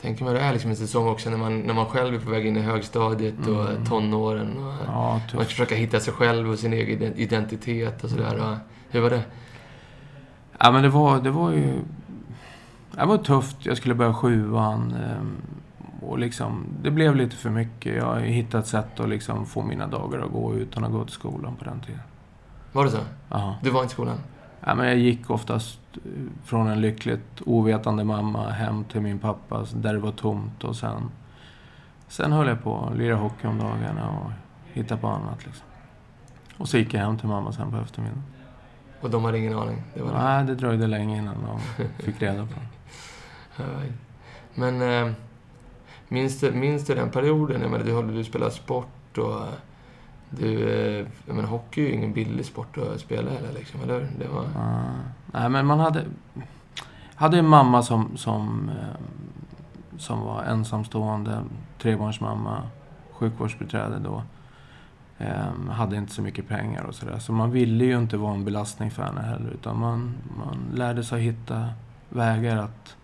Tänker 0.00 0.24
man 0.24 0.34
det 0.34 0.40
är 0.40 0.52
liksom 0.52 0.70
en 0.70 0.76
säsong 0.76 1.08
också 1.08 1.30
när 1.30 1.36
man, 1.36 1.60
när 1.60 1.74
man 1.74 1.86
själv 1.86 2.14
är 2.14 2.18
på 2.18 2.30
väg 2.30 2.46
in 2.46 2.56
i 2.56 2.60
högstadiet 2.60 3.46
och 3.46 3.70
Mm. 3.70 3.84
tonåren. 3.84 4.56
Och 4.64 4.74
Ja, 4.86 5.20
man 5.34 5.44
försöka 5.44 5.74
hitta 5.74 6.00
sig 6.00 6.12
själv 6.14 6.50
och 6.50 6.58
sin 6.58 6.72
egen 6.72 7.02
identitet 7.02 8.04
och 8.04 8.10
sådär. 8.10 8.36
Och 8.50 8.56
Hur 8.90 9.00
var 9.00 9.10
det? 9.10 9.22
Ja, 10.58 10.70
men 10.72 10.82
det 10.82 10.88
var, 10.88 11.20
det 11.20 11.30
var 11.30 11.50
ju... 11.52 11.78
Det 12.90 13.04
var 13.04 13.18
tufft. 13.18 13.56
Jag 13.66 13.76
skulle 13.76 13.94
börja 13.94 14.14
sjuan. 14.14 14.94
ehm, 15.10 15.36
Och 16.00 16.18
liksom, 16.18 16.64
det 16.82 16.90
blev 16.90 17.16
lite 17.16 17.36
för 17.36 17.50
mycket. 17.50 17.96
Jag 17.96 18.04
har 18.04 18.20
hittat 18.20 18.64
ett 18.64 18.70
sätt 18.70 19.00
att 19.00 19.08
liksom 19.08 19.46
få 19.46 19.62
mina 19.62 19.86
dagar 19.86 20.18
att 20.18 20.32
gå 20.32 20.54
utan 20.54 20.84
att 20.84 20.92
gå 20.92 21.04
till 21.04 21.14
skolan 21.14 21.56
på 21.56 21.64
den 21.64 21.80
tiden. 21.80 22.00
Var 22.72 22.84
det 22.84 22.90
så? 22.90 22.98
Jaha. 23.28 23.54
Du 23.62 23.70
var 23.70 23.82
inte 23.82 23.92
i 23.92 23.94
skolan? 23.94 24.18
Ja, 24.60 24.74
men 24.74 24.86
jag 24.86 24.98
gick 24.98 25.30
oftast 25.30 25.80
eh, 25.94 26.10
från 26.44 26.66
en 26.66 26.80
lyckligt 26.80 27.42
ovetande 27.46 28.04
mamma 28.04 28.50
hem 28.50 28.84
till 28.84 29.00
min 29.00 29.18
pappa 29.18 29.64
där 29.74 29.92
det 29.92 29.98
var 29.98 30.12
tomt 30.12 30.64
och 30.64 30.76
sen... 30.76 31.10
Sen 32.08 32.32
höll 32.32 32.48
jag 32.48 32.62
på 32.62 32.88
att 32.90 32.96
lira 32.98 33.14
hockey 33.14 33.46
om 33.46 33.58
dagarna 33.58 34.10
och 34.10 34.30
hitta 34.72 34.96
på 34.96 35.08
annat 35.08 35.46
liksom. 35.46 35.66
Och 36.56 36.68
så 36.68 36.78
gick 36.78 36.94
jag 36.94 37.00
hem 37.00 37.18
till 37.18 37.28
mamma 37.28 37.52
sen 37.52 37.70
på 37.70 37.76
eftermiddagen. 37.76 38.22
Och 39.00 39.10
de 39.10 39.24
hade 39.24 39.38
ingen 39.38 39.58
aning? 39.58 39.82
Det 39.94 40.02
var 40.02 40.12
det. 40.12 40.18
Nej, 40.18 40.44
det 40.44 40.54
dröjde 40.54 40.86
länge 40.86 41.18
innan 41.18 41.34
de 41.44 41.84
fick 42.04 42.22
reda 42.22 42.46
på 42.46 42.54
det. 43.56 43.92
Men 44.54 44.82
eh, 44.82 45.12
minns, 46.08 46.40
du, 46.40 46.52
minns 46.52 46.86
du 46.86 46.94
den 46.94 47.10
perioden? 47.10 47.62
Jag 47.62 47.70
menar, 47.70 47.84
du, 47.84 48.12
du 48.12 48.24
spelar 48.24 48.50
sport 48.50 49.18
och 49.18 49.42
du... 50.30 50.68
Eh, 50.70 51.06
jag 51.26 51.36
menar, 51.36 51.48
hockey 51.48 51.80
är 51.80 51.86
ju 51.86 51.92
ingen 51.92 52.12
billig 52.12 52.46
sport 52.46 52.78
att 52.78 53.00
spela 53.00 53.30
heller 53.30 53.52
liksom, 53.52 53.82
eller 53.82 53.94
hur? 53.94 54.08
Det 54.18 54.28
var... 54.28 54.44
Ja. 54.54 54.82
nej, 55.32 55.48
men 55.48 55.66
man 55.66 55.80
hade... 55.80 56.04
Hade 57.14 57.38
en 57.38 57.48
mamma 57.48 57.82
som, 57.82 58.16
som, 58.16 58.68
eh, 58.68 59.00
som 59.98 60.20
var 60.20 60.42
ensamstående, 60.42 61.42
trebarnsmamma, 61.78 62.62
sjukvårdsbiträde 63.12 63.98
då. 63.98 64.22
Eh, 65.18 65.70
hade 65.70 65.96
inte 65.96 66.12
så 66.12 66.22
mycket 66.22 66.48
pengar 66.48 66.84
och 66.84 66.94
sådär. 66.94 67.18
Så 67.18 67.32
man 67.32 67.50
ville 67.50 67.84
ju 67.84 67.98
inte 67.98 68.16
vara 68.16 68.34
en 68.34 68.44
belastning 68.44 68.90
för 68.90 69.02
henne 69.02 69.20
heller. 69.20 69.50
Utan 69.50 69.78
man, 69.78 70.14
man 70.38 70.58
lärde 70.74 71.04
sig 71.04 71.16
att 71.16 71.34
hitta 71.34 71.68
vägar 72.08 72.56
att, 72.56 72.96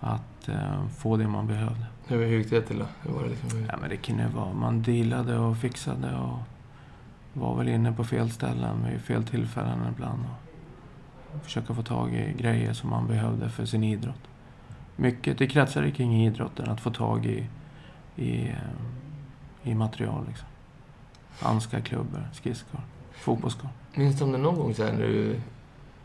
att 0.00 0.48
eh, 0.48 0.86
få 0.96 1.16
det 1.16 1.28
man 1.28 1.46
behövde. 1.46 1.86
Hur, 2.08 2.26
hur 2.26 2.38
gick 2.38 2.50
det 2.50 2.62
till 2.62 2.78
då? 2.78 2.86
Hur 3.02 3.12
var 3.12 3.22
det 3.22 3.28
liksom? 3.28 3.66
Ja, 3.68 3.76
men 3.80 3.90
det 3.90 3.96
kunde 3.96 4.28
vara... 4.28 4.52
Man 4.52 4.82
dealade 4.82 5.38
och 5.38 5.58
fixade 5.58 6.16
och 6.16 6.38
var 7.32 7.56
väl 7.56 7.68
inne 7.68 7.92
på 7.92 8.04
fel 8.04 8.30
ställen 8.30 8.86
vid 8.90 9.00
fel 9.00 9.24
tillfällen 9.24 9.78
ibland. 9.92 10.24
Och 11.34 11.44
försöka 11.44 11.74
få 11.74 11.82
tag 11.82 12.14
i 12.14 12.34
grejer 12.38 12.72
som 12.72 12.90
man 12.90 13.06
behövde 13.06 13.50
för 13.50 13.64
sin 13.64 13.84
idrott. 13.84 14.20
Mycket, 14.96 15.38
det 15.38 15.46
kretsade 15.46 15.90
kring 15.90 16.26
idrotten, 16.26 16.70
att 16.70 16.80
få 16.80 16.90
tag 16.90 17.26
i, 17.26 17.46
i, 18.16 18.48
eh, 18.48 19.70
i 19.70 19.74
material. 19.74 20.24
Liksom. 20.28 20.48
Handskar, 21.40 21.80
klubbor, 21.80 22.28
skridskor, 22.32 22.80
fotbollsskor. 23.12 23.70
Minns 23.94 24.18
du 24.18 24.24
om 24.24 24.32
det 24.32 24.38
någon 24.38 24.56
gång 24.56 24.74
så 24.74 24.84
här 24.84 24.92
när 24.92 25.06
du, 25.06 25.40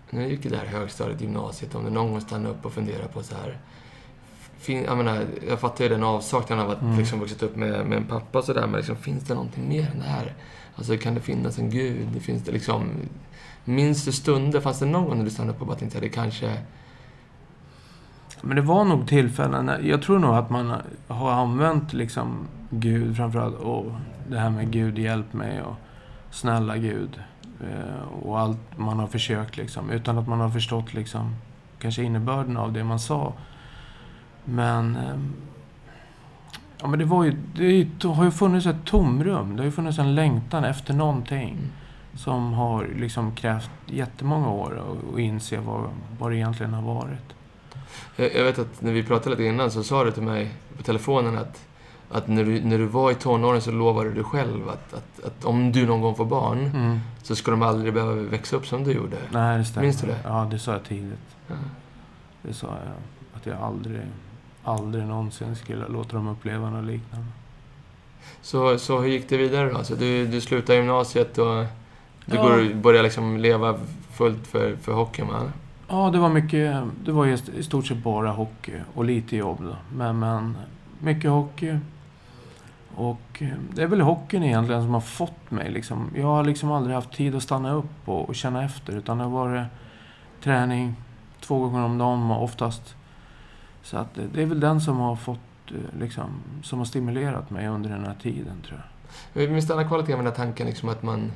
när 0.10 0.22
du 0.22 0.30
gick 0.30 0.46
i 0.46 0.50
det 0.50 0.58
här 0.58 0.66
högstadiet, 0.66 1.22
gymnasiet, 1.22 1.76
om 1.76 1.84
du 1.84 1.90
någon 1.90 2.12
gång 2.12 2.22
stannade 2.22 2.50
upp 2.50 2.66
och 2.66 2.74
funderade 2.74 3.08
på 3.08 3.24
så 3.24 3.36
här... 3.36 3.58
Fin, 4.64 4.84
jag 4.84 4.98
menar, 4.98 5.26
jag 5.50 5.60
fattar 5.60 5.84
ju 5.84 5.90
den 5.90 6.04
avsaknaden 6.04 6.66
av 6.66 6.72
att 6.72 6.82
Mm. 6.82 6.98
liksom 6.98 7.20
vuxit 7.20 7.44
upp 7.44 7.56
med, 7.56 7.86
med 7.86 7.98
en 7.98 8.04
pappa 8.04 8.38
och 8.40 8.44
sådär, 8.46 8.62
men 8.68 8.76
liksom, 8.76 8.96
finns 8.96 9.24
det 9.24 9.34
någonting 9.34 9.70
mer 9.70 9.92
än 9.92 10.00
det 10.00 10.06
här? 10.06 10.34
Alltså, 10.76 10.98
kan 10.98 11.14
det 11.16 11.22
finnas 11.22 11.60
en 11.60 11.70
gud? 11.70 12.22
Finns 12.22 12.44
det 12.44 12.52
liksom... 12.52 12.90
Minns 13.66 14.06
du 14.06 14.12
stunder? 14.12 14.60
Fanns 14.62 14.80
det 14.80 14.86
någon 14.86 15.06
gång 15.10 15.18
när 15.18 15.26
du 15.26 15.32
stannade 15.32 15.54
upp 15.56 15.62
och 15.62 15.68
bara 15.68 15.78
tänkte 15.78 15.98
att 15.98 16.04
det 16.04 16.10
kanske... 16.10 16.58
Men 18.42 18.56
det 18.56 18.62
var 18.62 18.86
nog 18.86 19.08
tillfällen, 19.08 19.66
när- 19.66 19.80
jag 19.80 20.02
tror 20.02 20.20
nog 20.20 20.36
att 20.36 20.50
man 20.50 20.74
har 21.08 21.32
använt 21.32 21.94
liksom 21.94 22.48
Gud 22.70 23.18
framförallt 23.18 23.56
och 23.56 23.86
det 24.30 24.40
här 24.40 24.50
med 24.50 24.72
Gud 24.72 25.00
hjälp 25.00 25.34
mig 25.34 25.62
och 25.62 25.76
snälla 26.32 26.78
Gud 26.78 27.20
eh, 27.62 28.24
och 28.24 28.40
allt 28.40 28.58
man 28.78 29.00
har 29.00 29.08
försökt 29.08 29.58
liksom 29.58 29.90
utan 29.90 30.18
att 30.18 30.28
man 30.28 30.40
har 30.40 30.50
förstått 30.50 30.94
liksom 30.94 31.36
kanske 31.80 32.04
innebörden 32.04 32.58
av 32.58 32.74
det 32.74 32.84
man 32.84 33.00
sa. 33.00 33.34
Men 34.46 34.96
eh, 34.96 35.20
ja 36.82 36.88
men 36.88 37.00
det 37.00 37.06
var 37.06 37.24
ju, 37.24 37.32
det, 37.56 38.08
har 38.08 38.24
ju 38.26 38.32
funnits 38.32 38.66
ett 38.66 38.86
tomrum, 38.86 39.56
det 39.56 39.62
har 39.62 39.66
ju 39.66 39.72
funnits 39.72 40.00
en 40.00 40.16
längtan 40.16 40.64
efter 40.64 40.94
någonting 40.94 41.58
som 42.16 42.54
har 42.54 42.88
liksom 42.96 43.36
krävt 43.36 43.70
jättemånga 43.86 44.50
år 44.50 44.84
att 45.14 45.20
inse 45.20 45.58
vad, 45.60 45.90
vad 46.20 46.32
det 46.32 46.36
egentligen 46.36 46.74
har 46.74 46.82
varit. 46.82 47.34
Jag, 48.16 48.36
jag 48.36 48.44
vet 48.44 48.60
att 48.60 48.82
när 48.82 48.92
vi 48.92 49.04
pratade 49.04 49.30
lite 49.30 49.44
innan 49.44 49.72
så 49.72 49.84
sa 49.84 50.04
du 50.04 50.12
till 50.12 50.24
mig 50.24 50.52
på 50.78 50.84
telefonen 50.84 51.38
att, 51.38 51.66
att 52.12 52.28
när 52.28 52.44
du, 52.44 52.62
när 52.64 52.78
du 52.78 52.86
var 52.86 53.12
i 53.12 53.16
tonåren 53.16 53.62
så 53.62 53.72
lovade 53.72 54.12
du 54.14 54.24
själv 54.24 54.70
att, 54.70 54.94
att, 54.94 55.24
att 55.26 55.46
om 55.46 55.72
du 55.72 55.86
någon 55.86 56.02
gång 56.02 56.16
får 56.16 56.26
barn 56.26 56.60
Mm. 56.74 57.00
så 57.24 57.36
ska 57.36 57.52
de 57.52 57.62
aldrig 57.62 57.94
behöva 57.94 58.16
växa 58.16 58.56
upp 58.56 58.68
som 58.68 58.84
du 58.84 58.92
gjorde. 58.92 59.18
Nej, 59.32 59.58
det 59.58 59.66
stämmer. 59.66 59.86
Minns 59.88 60.02
du 60.02 60.08
det? 60.08 60.20
Ja, 60.24 60.48
det 60.52 60.60
sa 60.60 60.72
jag 60.72 60.84
tidigt. 60.84 61.36
Ja. 61.48 61.56
Det 62.42 62.54
sa 62.54 62.68
jag. 62.68 62.94
Att 63.34 63.46
jag 63.46 63.58
aldrig, 63.62 64.02
aldrig 64.64 65.06
någonsin 65.06 65.56
skulle 65.56 65.88
låta 65.88 66.16
dem 66.16 66.28
uppleva 66.28 66.70
något 66.70 66.86
liknande. 66.86 67.28
Så, 68.42 68.78
så 68.78 69.00
hur 69.00 69.08
gick 69.10 69.30
det 69.30 69.38
vidare 69.38 69.70
då? 69.72 69.84
Så 69.84 69.96
du, 69.96 70.28
du 70.28 70.42
slutade 70.42 70.78
gymnasiet 70.80 71.38
och 71.38 71.66
du 72.26 72.36
Ja. 72.36 72.44
går, 72.44 72.74
börjar 72.74 73.04
liksom 73.04 73.38
leva 73.38 73.80
fullt 74.12 74.48
för, 74.48 74.76
för 74.76 74.94
hockeyn, 74.94 75.28
va? 75.28 75.42
Ja, 75.88 76.10
det 76.10 76.18
var 76.20 76.30
mycket... 76.30 76.84
Det 77.06 77.12
var 77.12 77.26
just 77.26 77.50
i 77.50 77.64
stort 77.64 77.86
sett 77.88 77.98
bara 78.04 78.32
hockey 78.32 78.74
och 78.94 79.06
lite 79.06 79.36
jobb 79.38 79.58
då. 79.62 79.76
Men, 79.98 80.20
men 80.20 80.58
mycket 81.00 81.32
hockey. 81.32 81.78
Och 82.96 83.22
eh, 83.40 83.48
det 83.74 83.84
är 83.84 83.88
väl 83.88 84.02
hockeyn 84.02 84.44
egentligen 84.44 84.82
som 84.82 84.94
har 84.94 85.02
fått 85.02 85.52
mig 85.52 85.72
liksom. 85.72 86.10
Jag 86.16 86.28
har 86.28 86.44
liksom 86.44 86.72
aldrig 86.72 86.96
haft 86.96 87.12
tid 87.14 87.36
att 87.36 87.44
stanna 87.44 87.74
upp 87.74 87.92
och, 88.06 88.30
och 88.30 88.36
känna 88.36 88.64
efter. 88.64 88.98
Utan 88.98 89.18
det 89.18 89.24
har 89.24 89.32
varit 89.32 89.68
träning 90.44 90.96
två 91.42 91.60
gånger 91.60 91.84
om 91.86 91.98
dagen 91.98 92.32
och 92.32 92.44
oftast. 92.44 92.96
Så 93.84 93.98
att 93.98 94.16
det, 94.16 94.28
det 94.34 94.42
är 94.42 94.46
väl 94.46 94.60
den 94.60 94.82
som 94.82 94.98
har 95.00 95.16
fått 95.16 95.40
eh, 95.68 96.00
liksom, 96.00 96.26
som 96.64 96.80
har 96.80 96.86
stimulerat 96.86 97.50
mig 97.50 97.68
under 97.68 97.90
den 97.90 98.06
här 98.06 98.16
tiden 98.22 98.62
tror 98.68 98.80
jag. 99.34 99.48
Vi 99.48 99.62
stannar 99.62 99.84
kvar 99.88 99.98
lite 99.98 100.12
grann 100.12 100.20
den 100.24 100.34
här 100.34 100.38
tanken 100.38 100.68
liksom 100.68 100.90
att 100.90 101.04
man, 101.04 101.32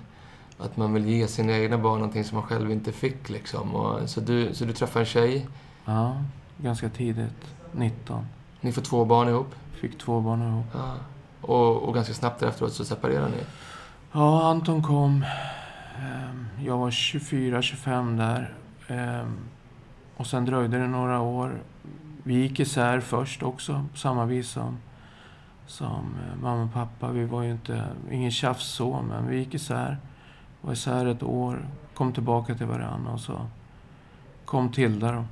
att 0.60 0.78
man 0.78 0.94
vill 0.94 1.06
ge 1.06 1.28
sina 1.28 1.58
egna 1.58 1.78
barn 1.78 2.00
någonting 2.00 2.24
som 2.24 2.36
man 2.38 2.48
själv 2.48 2.72
inte 2.72 2.92
fick. 2.92 3.30
Liksom. 3.30 3.76
Och, 3.76 4.10
så, 4.10 4.22
du, 4.22 4.54
så 4.54 4.66
du 4.66 4.74
träffar 4.74 5.00
en 5.00 5.06
tjej, 5.06 5.48
Ja, 5.86 6.24
ganska 6.58 6.90
tidigt. 6.90 7.56
19. 7.72 8.26
ni 8.62 8.72
får 8.72 8.82
två 8.82 9.06
barn 9.06 9.28
ihop. 9.28 9.56
Fick 9.74 9.98
två 9.98 10.22
barn 10.22 10.42
ihop. 10.42 10.66
Ja. 10.74 10.94
Och, 11.42 11.84
och 11.84 11.94
ganska 11.94 12.14
snabbt 12.14 12.44
efteråt 12.44 12.74
så 12.74 12.86
separerar 12.86 13.30
ni. 13.30 13.44
Ja, 14.12 14.50
Anton 14.50 14.84
kom. 14.84 15.26
Ehm, 16.00 16.46
Jag 16.66 16.78
var 16.78 16.90
24-25 16.92 18.18
där. 18.18 18.54
Ehm, 18.88 19.38
Och 20.18 20.28
sen 20.28 20.46
dröjde 20.46 20.78
det 20.78 20.88
några 20.88 21.20
år. 21.20 21.52
Vi 22.28 22.34
gick 22.34 22.60
isär 22.60 23.00
först 23.00 23.44
också, 23.44 23.86
på 23.92 23.98
samma 23.98 24.26
vis 24.26 24.50
som, 24.50 24.78
som 25.68 26.16
eh, 26.26 26.42
mamma 26.42 26.64
och 26.64 26.74
pappa. 26.74 27.12
Vi 27.12 27.26
var 27.26 27.44
ju 27.44 27.52
inte, 27.52 27.84
ingen 28.12 28.32
tjafs 28.32 28.66
så, 28.66 29.02
men 29.02 29.28
vi 29.28 29.38
gick 29.38 29.54
isär. 29.54 29.98
Var 30.62 30.74
isär 30.74 31.06
ett 31.06 31.24
år, 31.24 31.68
kom 31.94 32.14
tillbaka 32.14 32.56
till 32.56 32.66
varandra 32.66 33.12
och 33.12 33.20
så 33.20 33.46
kom 34.46 34.72
Tilda 34.72 35.12
då. 35.12 35.24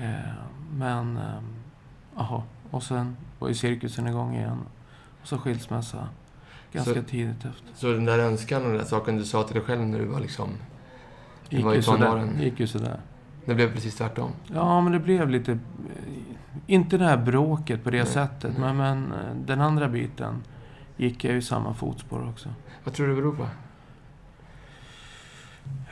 Ehm, 0.00 0.22
Men, 0.72 1.16
ehm, 1.16 1.44
jaha. 2.16 2.42
Och 2.70 2.82
sen 2.82 3.16
var 3.38 3.48
ju 3.48 3.54
cirkusen 3.54 4.06
igång 4.06 4.34
igen. 4.34 4.58
Och 5.22 5.28
så 5.28 5.38
skilsmässa. 5.38 6.08
Ganska 6.72 6.94
Så- 6.94 7.02
tidigt 7.02 7.44
efter. 7.44 7.68
Så 7.74 7.92
den 7.92 8.04
där 8.04 8.18
önskan 8.18 8.62
och 8.62 8.68
den 8.68 8.78
där 8.78 8.84
saken 8.84 9.16
du 9.16 9.24
sa 9.24 9.42
till 9.42 9.54
dig 9.54 9.64
själv 9.64 9.80
när 9.80 9.98
du 9.98 10.04
var 10.04 10.20
liksom... 10.20 10.48
Gick 11.48 11.64
var 11.64 11.74
ju, 11.74 11.82
sådär, 11.82 12.28
gick 12.40 12.60
ju 12.60 12.66
sådär. 12.66 13.00
Det 13.50 13.54
blev 13.56 13.72
precis 13.74 13.94
tvärtom. 13.94 14.30
Ja, 14.46 14.80
men 14.80 14.92
det 14.92 14.98
blev 14.98 15.28
lite... 15.30 15.52
eh, 15.52 15.58
Inte 16.66 16.98
det 16.98 17.04
här 17.04 17.16
bråket 17.16 17.84
på 17.84 17.90
det 17.90 17.96
Nej, 18.02 18.06
sättet, 18.06 18.58
nej. 18.58 18.74
men, 18.74 19.00
men 19.00 19.12
eh, 19.12 19.34
den 19.46 19.60
andra 19.60 19.88
biten 19.88 20.42
gick 20.96 21.24
jag 21.24 21.36
i 21.36 21.42
samma 21.42 21.74
fotspår 21.74 22.28
också. 22.28 22.48
Vad 22.84 22.94
tror 22.94 23.06
du 23.06 23.14
det 23.14 23.20
beror 23.20 23.36
på? 23.36 23.46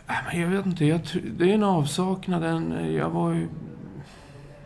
Äh, 0.08 0.40
jag 0.40 0.48
vet 0.48 0.66
inte, 0.66 0.84
jag, 0.84 1.00
det 1.36 1.50
är 1.50 1.54
en 1.54 1.62
avsaknad. 1.62 2.44
En, 2.44 2.94
jag 2.94 3.10
var 3.10 3.32
ju 3.32 3.48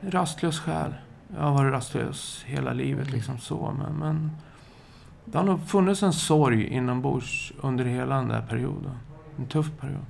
rastlös 0.01 0.59
själ. 0.59 0.95
Jag 1.37 1.43
har 1.43 1.53
varit 1.53 1.73
rastlös 1.73 2.43
hela 2.47 2.73
livet, 2.73 3.07
Mm. 3.07 3.15
liksom 3.15 3.39
så. 3.39 3.75
Men, 3.79 3.93
men 3.99 4.31
det 5.25 5.39
har 5.39 5.45
nog 5.45 5.61
funnits 5.67 6.03
en 6.03 6.13
sorg 6.13 6.65
inombords 6.67 7.53
under 7.61 7.85
hela 7.85 8.17
den 8.17 8.29
där 8.29 8.43
perioden. 8.49 8.93
En 9.39 9.47
tuff 9.47 9.71
period. 9.81 10.05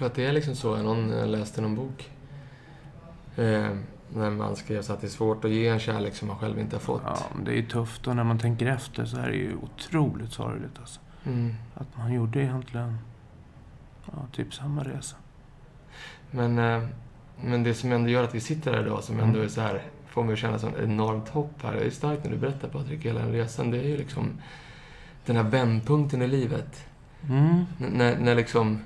Tror 0.00 0.06
att 0.06 0.14
det 0.14 0.26
är 0.26 0.32
liksom 0.32 0.54
så. 0.54 0.76
Någon 0.82 1.10
jag 1.10 1.28
läste 1.28 1.60
någon 1.60 1.74
bok. 1.74 2.10
Eh, 3.36 3.68
när 4.14 4.30
man 4.30 4.56
skrev 4.56 4.82
så 4.82 4.92
att 4.92 5.00
det 5.00 5.06
är 5.06 5.08
svårt 5.08 5.44
att 5.44 5.50
ge 5.50 5.68
en 5.68 5.78
kärlek 5.78 6.14
som 6.14 6.28
man 6.28 6.38
själv 6.38 6.58
inte 6.58 6.76
har 6.76 6.80
fått. 6.80 7.02
Ja, 7.04 7.18
men 7.34 7.44
det 7.44 7.50
är 7.50 7.56
ju 7.56 7.66
tufft 7.66 8.06
och 8.06 8.16
när 8.16 8.24
man 8.24 8.38
tänker 8.38 8.66
efter 8.66 9.04
så 9.04 9.16
är 9.16 9.28
det 9.28 9.36
ju 9.36 9.56
otroligt 9.56 10.32
sorgligt 10.32 10.78
alltså. 10.80 11.00
Mm. 11.26 11.54
Att 11.74 11.96
man 11.98 12.12
gjorde 12.12 12.42
egentligen 12.42 12.98
ja, 14.06 14.26
typ 14.32 14.54
samma 14.54 14.84
resa. 14.84 15.16
Men, 16.30 16.58
eh, 16.58 16.82
men 17.44 17.62
det 17.62 17.74
som 17.74 17.92
ändå 17.92 18.08
gör 18.10 18.24
att 18.24 18.34
vi 18.34 18.40
sitter 18.40 18.72
här 18.72 18.82
idag, 18.82 19.04
som 19.04 19.20
ändå 19.20 19.34
Mm. 19.34 19.44
är 19.44 19.48
så 19.48 19.60
här, 19.60 19.82
får 20.06 20.24
mig 20.24 20.32
att 20.32 20.38
känna 20.38 20.58
sånt 20.58 20.76
enormt 20.76 21.28
hopp 21.28 21.62
här. 21.62 21.72
Det 21.72 21.80
är 21.80 21.90
starkt 21.90 22.24
när 22.24 22.30
du 22.30 22.36
berättar 22.36 22.68
Patrik, 22.68 23.04
hela 23.04 23.20
den 23.20 23.32
resan. 23.32 23.70
Det 23.70 23.78
är 23.78 23.88
ju 23.88 23.96
liksom 23.96 24.30
den 25.26 25.36
här 25.36 25.42
vändpunkten 25.42 26.22
i 26.22 26.26
livet. 26.26 26.86
Mm. 27.28 27.64
När, 27.78 28.18
när 28.18 28.34
liksom, 28.34 28.80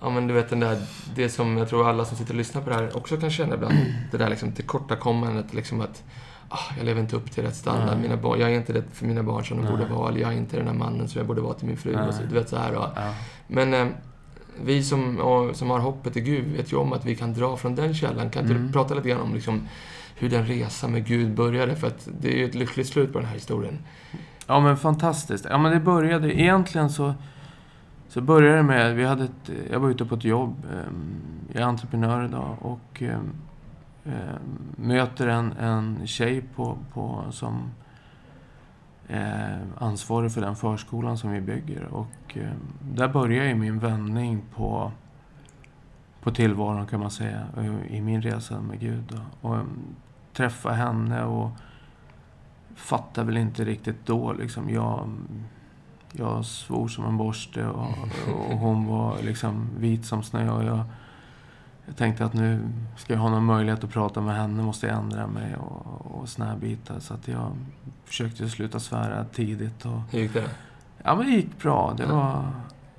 ja 0.00 0.10
men 0.10 0.26
du 0.26 0.34
vet 0.34 0.48
den 0.50 0.60
där, 0.60 0.78
det 1.14 1.28
som 1.28 1.56
jag 1.56 1.68
tror 1.68 1.88
alla 1.88 2.04
som 2.04 2.16
sitter 2.16 2.32
och 2.32 2.38
lyssnar 2.38 2.62
på 2.62 2.70
det 2.70 2.76
här 2.76 2.96
också 2.96 3.16
kan 3.16 3.30
känna 3.30 3.54
ibland. 3.54 3.74
Det 4.10 4.16
där 4.16 4.28
liksom 4.30 4.52
tillkortakommandet, 4.52 5.54
liksom 5.54 5.80
att 5.80 6.02
ah, 6.48 6.58
jag 6.76 6.84
lever 6.86 7.00
inte 7.00 7.16
upp 7.16 7.30
till 7.30 7.42
rätt 7.44 7.56
standard. 7.56 7.98
Mina 7.98 8.16
barn, 8.16 8.40
jag 8.40 8.50
är 8.52 8.54
inte 8.56 8.72
det 8.72 8.82
för 8.92 9.06
mina 9.06 9.22
barn 9.22 9.44
som 9.44 9.56
de 9.56 9.62
Nej. 9.62 9.72
borde 9.72 9.86
vara. 9.94 10.08
Eller 10.08 10.20
jag 10.20 10.32
är 10.32 10.36
inte 10.36 10.56
den 10.56 10.66
där 10.66 10.72
mannen 10.72 11.08
som 11.08 11.18
jag 11.18 11.26
borde 11.26 11.40
vara 11.40 11.54
till 11.54 11.66
min 11.68 11.76
fru. 11.76 11.96
Och 12.08 12.14
så, 12.14 12.22
du 12.28 12.34
vet 12.34 12.48
så 12.48 12.56
här. 12.56 12.74
Och, 12.74 12.88
men 13.46 13.74
eh, 13.74 13.86
vi 14.64 14.82
som, 14.82 15.18
och, 15.18 15.56
som 15.56 15.70
har 15.70 15.78
hoppet 15.78 16.16
i 16.16 16.20
Gud 16.20 16.44
vet 16.56 16.72
ju 16.72 16.76
om 16.76 16.92
att 16.92 17.04
vi 17.04 17.16
kan 17.16 17.32
dra 17.34 17.56
från 17.56 17.74
den 17.74 17.94
källan. 17.94 18.30
Kan 18.30 18.42
inte 18.42 18.54
Mm. 18.54 18.66
du 18.66 18.72
prata 18.72 18.94
lite 18.94 19.08
grann 19.08 19.20
om 19.20 19.34
liksom, 19.34 19.68
hur 20.16 20.30
den 20.30 20.46
resan 20.46 20.92
med 20.92 21.06
Gud 21.06 21.34
började? 21.34 21.76
För 21.76 21.86
att 21.86 22.08
det 22.20 22.28
är 22.34 22.38
ju 22.38 22.44
ett 22.44 22.54
lyckligt 22.54 22.88
slut 22.88 23.12
på 23.12 23.18
den 23.18 23.28
här 23.28 23.34
historien. 23.34 23.78
ja, 24.46 24.60
men 24.60 24.76
fantastiskt. 24.76 25.46
Ja, 25.50 25.58
men 25.58 25.72
det 25.72 25.80
började... 25.80 26.40
Egentligen 26.40 26.90
så, 26.90 27.14
så 28.08 28.20
började 28.20 28.56
det 28.56 28.62
med... 28.62 28.94
Vi 28.94 29.04
hade 29.04 29.24
ett, 29.24 29.50
jag 29.70 29.80
var 29.80 29.90
ute 29.90 30.04
på 30.04 30.14
ett 30.14 30.24
jobb. 30.24 30.66
Ehm, 30.72 31.14
jag 31.52 31.62
är 31.62 31.66
entreprenör 31.66 32.24
idag 32.24 32.56
och 32.60 33.02
ehm, 33.02 33.32
ehm, 34.04 34.74
möter 34.76 35.28
en, 35.28 35.52
en 35.52 36.06
tjej 36.06 36.44
på, 36.54 36.78
på, 36.92 37.24
som 37.30 37.70
eh, 39.08 39.18
är 39.18 39.66
ansvarig 39.78 40.32
för 40.32 40.40
den 40.40 40.56
förskolan 40.56 41.18
som 41.18 41.30
vi 41.30 41.40
bygger. 41.40 41.84
Och 41.84 42.38
där 42.80 43.08
börjar 43.08 43.44
ju 43.44 43.54
min 43.54 43.78
vändning 43.78 44.42
på, 44.54 44.92
på 46.20 46.30
tillvaron 46.30 46.86
kan 46.86 47.00
man 47.00 47.10
säga. 47.10 47.46
I 47.88 48.00
min 48.00 48.22
resa 48.22 48.60
med 48.60 48.80
Gud. 48.80 49.04
då. 49.08 49.48
Och 49.48 49.56
träffa 50.32 50.70
henne 50.70 51.24
och 51.24 51.50
fattar 52.74 53.24
väl 53.24 53.36
inte 53.36 53.64
riktigt 53.64 54.06
då 54.06 54.32
liksom. 54.32 54.70
Jag, 54.70 55.10
jag 56.16 56.44
svor 56.44 56.88
som 56.88 57.04
en 57.04 57.16
borste 57.16 57.66
och, 57.66 57.88
och 58.50 58.58
hon 58.58 58.86
var 58.86 59.22
liksom 59.22 59.68
vit 59.78 60.04
som 60.06 60.22
snö. 60.22 60.50
Och 60.50 60.64
jag, 60.64 60.80
jag 61.86 61.96
tänkte 61.96 62.24
att 62.24 62.34
nu 62.34 62.68
ska 62.96 63.12
jag 63.12 63.20
ha 63.20 63.30
någon 63.30 63.44
möjlighet 63.44 63.84
att 63.84 63.90
prata 63.90 64.20
med 64.20 64.36
henne, 64.36 64.62
måste 64.62 64.86
jag 64.86 64.96
ändra 64.96 65.26
mig 65.26 65.56
och, 65.56 65.86
och 66.20 66.28
såna 66.28 66.48
här 66.48 66.56
bitar. 66.56 67.00
Så 67.00 67.14
att 67.14 67.28
jag 67.28 67.52
försökte 68.04 68.48
sluta 68.50 68.80
svära 68.80 69.24
tidigt. 69.24 69.86
Och, 69.86 70.00
Hur 70.10 70.18
gick 70.20 70.32
det? 70.34 70.50
ja, 71.02 71.14
men 71.16 71.26
det 71.26 71.32
gick 71.32 71.58
bra. 71.62 71.94
Det 71.96 72.06
var, 72.06 72.50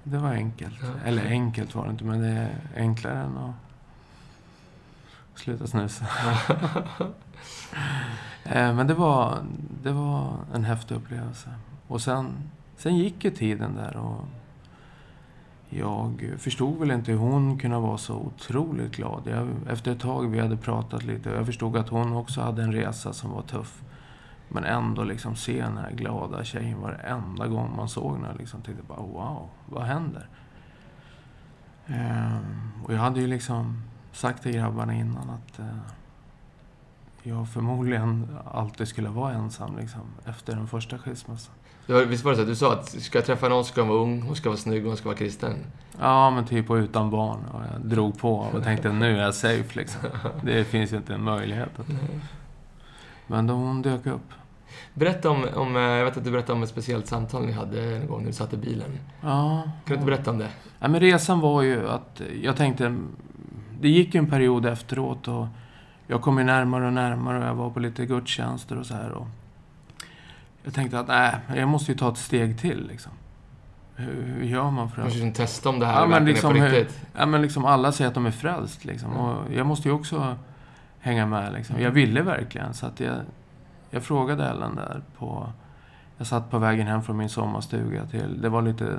det 0.03 0.17
var 0.17 0.31
enkelt. 0.31 0.75
Ja. 0.81 0.87
Eller 1.05 1.25
enkelt 1.25 1.75
var 1.75 1.85
det 1.85 1.91
inte, 1.91 2.03
men 2.03 2.21
det 2.21 2.27
är 2.27 2.49
enklare 2.75 3.19
än 3.19 3.37
att 3.37 3.55
sluta 5.35 5.67
snusa. 5.67 6.05
Eh, 8.43 8.73
Men 8.75 8.87
det 8.87 8.93
var, 8.93 9.37
det 9.83 9.91
var 9.91 10.33
en 10.53 10.63
häftig 10.63 10.95
upplevelse. 10.95 11.49
Och 11.87 12.01
sen, 12.01 12.33
sen 12.77 12.97
gick 12.97 13.25
ju 13.25 13.31
tiden 13.31 13.75
där 13.75 13.97
och 13.97 14.25
jag 15.69 16.33
förstod 16.37 16.79
väl 16.79 16.91
inte 16.91 17.11
hur 17.11 17.19
hon 17.19 17.57
kunde 17.59 17.79
vara 17.79 17.97
så 17.97 18.15
otroligt 18.15 18.95
glad. 18.95 19.21
Jag, 19.25 19.47
efter 19.69 19.91
ett 19.91 19.99
tag 19.99 20.29
vi 20.29 20.39
hade 20.39 20.57
pratat 20.57 21.03
lite 21.03 21.31
och 21.31 21.37
jag 21.37 21.45
förstod 21.45 21.77
att 21.77 21.89
hon 21.89 22.13
också 22.13 22.41
hade 22.41 22.63
en 22.63 22.73
resa 22.73 23.13
som 23.13 23.31
var 23.31 23.41
tuff. 23.41 23.83
Men 24.49 24.63
ändå 24.63 25.03
liksom 25.03 25.35
se 25.35 25.61
den 25.61 25.77
här 25.77 25.91
glada 25.91 26.43
tjejen 26.43 26.81
varenda 26.81 27.47
gång 27.47 27.75
man 27.75 27.89
såg 27.89 28.15
henne. 28.15 28.27
Liksom 28.39 28.61
tänkte 28.61 28.83
bara 28.87 29.01
wow, 29.01 29.49
vad 29.65 29.83
händer? 29.83 30.27
Ehm, 31.87 32.71
och 32.83 32.93
jag 32.93 32.99
hade 32.99 33.21
ju 33.21 33.27
liksom 33.27 33.81
sagt 34.11 34.43
till 34.43 34.51
grabbarna 34.51 34.93
innan 34.93 35.29
att 35.29 35.59
eh, 35.59 35.65
jag 37.25 37.49
förmodligen 37.49 38.37
alltid 38.51 38.87
skulle 38.87 39.09
vara 39.09 39.33
ensam 39.33 39.77
liksom, 39.77 40.01
efter 40.25 40.55
den 40.55 40.67
första 40.67 40.97
skilsmässan. 40.97 41.53
Var- 41.87 42.05
Visst 42.05 42.23
var 42.23 42.31
det 42.31 42.35
så 42.37 42.41
att 42.41 42.47
du 42.47 42.55
sa 42.55 42.73
att 42.73 42.89
ska 42.89 43.17
jag 43.17 43.25
träffa 43.25 43.49
någon 43.49 43.65
ska 43.65 43.81
hon 43.81 43.89
vara 43.89 43.99
ung, 43.99 44.21
hon 44.21 44.35
ska 44.35 44.49
vara 44.49 44.57
snygg 44.57 44.83
och 44.83 44.87
hon 44.89 44.97
ska 44.97 45.05
vara 45.09 45.17
kristen? 45.17 45.53
Ja, 46.01 46.29
men 46.29 46.45
typ 46.45 46.69
och 46.69 46.75
utan 46.75 47.09
barn. 47.09 47.39
Och 47.53 47.61
jag 47.73 47.81
drog 47.89 48.19
på 48.19 48.35
och 48.35 48.63
tänkte 48.63 48.91
nu 48.91 49.17
är 49.17 49.21
jag 49.23 49.35
safe 49.35 49.79
liksom. 49.79 50.01
Det 50.43 50.63
finns 50.65 50.93
ju 50.93 50.97
inte 50.97 51.13
en 51.13 51.23
möjlighet. 51.23 51.79
Att... 51.79 51.87
Men 53.27 53.47
då 53.47 53.53
hon 53.53 53.81
dök 53.81 54.05
upp. 54.05 54.21
Berätta 54.93 55.29
om, 55.29 55.45
om, 55.55 55.75
eh, 55.75 55.81
jag 55.81 56.05
vet 56.05 56.17
att 56.17 56.23
du 56.23 56.31
berättade 56.31 56.53
om 56.53 56.63
ett 56.63 56.69
speciellt 56.69 57.07
samtal 57.07 57.45
ni 57.45 57.51
hade 57.51 57.95
en 57.95 58.07
gång 58.07 58.19
när 58.19 58.27
du 58.27 58.33
satt 58.33 58.53
i 58.53 58.57
bilen. 58.57 58.99
Ja. 59.21 59.61
Kan 59.63 59.71
du 59.85 59.93
inte 59.93 60.05
berätta 60.05 60.31
om 60.31 60.37
det? 60.37 60.49
Ja, 60.79 60.87
men 60.87 60.99
resan 60.99 61.39
var 61.39 61.61
ju 61.61 61.89
att 61.89 62.21
jag 62.41 62.55
tänkte... 62.55 62.95
Det 63.81 63.89
gick 63.89 64.13
ju 64.15 64.17
en 64.17 64.29
period 64.29 64.65
efteråt 64.65 65.27
och 65.27 65.47
jag 66.07 66.21
kom 66.21 66.37
ju 66.37 66.43
närmare 66.43 66.87
och 66.87 66.93
närmare 66.93 67.39
och 67.39 67.45
jag 67.45 67.55
var 67.55 67.69
på 67.69 67.79
lite 67.79 68.05
gudstjänster 68.05 68.79
och 68.79 68.85
så 68.85 68.93
här. 68.93 69.11
Och 69.11 69.27
jag 70.63 70.73
tänkte 70.73 70.99
att 70.99 71.07
nej, 71.07 71.35
jag 71.55 71.67
måste 71.67 71.91
ju 71.91 71.97
ta 71.97 72.11
ett 72.11 72.17
steg 72.17 72.59
till 72.59 72.87
liksom. 72.87 73.11
Hur, 73.95 74.23
hur 74.23 74.43
gör 74.43 74.71
man 74.71 74.89
för 74.89 75.01
att... 75.01 75.07
Kanske 75.07 75.25
liksom 75.25 75.33
testa 75.45 75.69
om 75.69 75.79
det 75.79 75.85
här 75.85 76.01
Ja, 76.01 76.07
men 76.07 76.25
liksom, 76.25 76.49
är 76.49 76.59
på 76.59 76.65
hur- 76.65 76.69
riktigt. 76.69 77.07
Ja, 77.17 77.25
men 77.25 77.41
liksom 77.41 77.65
alla 77.65 77.91
säger 77.91 78.07
att 78.07 78.13
de 78.13 78.25
är 78.25 78.31
frälst 78.31 78.85
liksom. 78.85 79.11
Mm. 79.11 79.21
Och 79.21 79.53
jag 79.53 79.65
måste 79.67 79.87
ju 79.87 79.93
också 79.93 80.37
hänga 80.99 81.25
med 81.25 81.53
liksom. 81.53 81.81
Jag 81.81 81.91
ville 81.91 82.21
verkligen. 82.21 82.73
Så 82.73 82.85
att 82.85 82.99
jag, 82.99 83.15
jag 83.89 84.03
frågade 84.03 84.45
Ellen 84.45 84.75
där 84.75 85.01
på... 85.17 85.49
Jag 86.17 86.27
satt 86.27 86.51
på 86.51 86.59
vägen 86.59 86.87
hem 86.87 87.03
från 87.03 87.17
min 87.17 87.29
sommarstuga 87.29 88.05
till... 88.05 88.41
Det 88.41 88.49
var 88.49 88.61
lite 88.61 88.97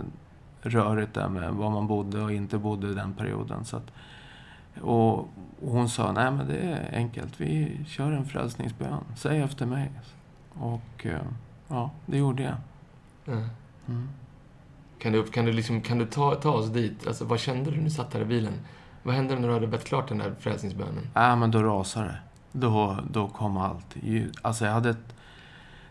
rörigt 0.63 1.15
där 1.15 1.29
med 1.29 1.53
var 1.53 1.71
man 1.71 1.87
bodde 1.87 2.21
och 2.21 2.33
inte 2.33 2.59
bodde 2.59 2.95
den 2.95 3.13
perioden. 3.13 3.65
Så 3.65 3.77
att, 3.77 3.93
och, 4.83 5.19
och 5.63 5.73
hon 5.73 5.89
sa, 5.89 6.13
nej 6.13 6.31
men 6.31 6.49
det 6.49 6.59
är 6.59 6.91
enkelt. 6.97 7.41
Vi 7.41 7.81
kör 7.87 8.13
en 8.13 8.27
frälsningsbön. 8.27 9.05
Säg 9.17 9.41
efter 9.41 9.67
mig. 9.67 9.91
Och 10.55 11.07
eh, 11.07 11.21
ja, 11.69 11.91
det 12.07 12.19
gjorde 12.19 12.43
jag. 12.43 12.55
Ja. 13.25 13.43
Mm. 13.89 14.09
Kan 14.99 15.13
du, 15.13 15.25
kan 15.25 15.45
du, 15.45 15.53
liksom, 15.53 15.81
kan 15.81 15.99
du 15.99 16.07
ta, 16.07 16.35
ta 16.35 16.51
oss 16.51 16.69
dit? 16.69 17.07
Alltså, 17.07 17.25
vad 17.25 17.41
kände 17.41 17.71
du 17.71 17.77
när 17.77 17.85
du 17.85 17.91
satt 17.91 18.11
där 18.11 18.21
i 18.21 18.25
bilen? 18.25 18.53
Vad 19.03 19.15
hände 19.15 19.39
när 19.39 19.49
du 19.49 19.55
hade 19.55 19.67
bett 19.67 19.85
klart 19.85 20.09
den 20.09 20.19
där 20.19 20.35
frälsningsbönen? 20.41 21.09
Ja, 21.15 21.37
men 21.37 21.51
då 21.51 21.63
rasade 21.63 22.07
det. 22.07 22.19
Då, 22.53 22.99
då 23.11 23.29
kom 23.29 23.57
allt. 23.57 23.97
Alltså 24.43 24.65
jag 24.65 24.73
hade 24.73 24.91
ett... 24.91 25.15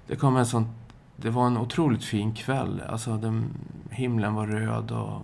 Det 0.07 0.15
kom 0.15 0.37
en 0.37 0.45
sån... 0.45 0.67
Det 1.15 1.29
var 1.29 1.47
en 1.47 1.57
otroligt 1.57 2.03
fin 2.03 2.33
kväll. 2.33 2.81
Alltså 2.89 3.17
den, 3.17 3.49
himlen 3.89 4.33
var 4.33 4.47
röd 4.47 4.91
och, 4.91 5.21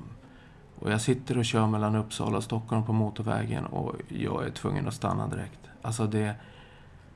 och 0.81 0.91
jag 0.91 1.01
sitter 1.01 1.37
och 1.37 1.45
kör 1.45 1.67
mellan 1.67 1.95
Uppsala 1.95 2.37
och 2.37 2.43
Stockholm 2.43 2.83
på 2.83 2.93
motorvägen 2.93 3.65
och 3.65 3.95
jag 4.07 4.45
är 4.45 4.49
tvungen 4.49 4.87
att 4.87 4.93
stanna 4.93 5.27
direkt. 5.27 5.59
Alltså 5.81 6.07
det, 6.07 6.35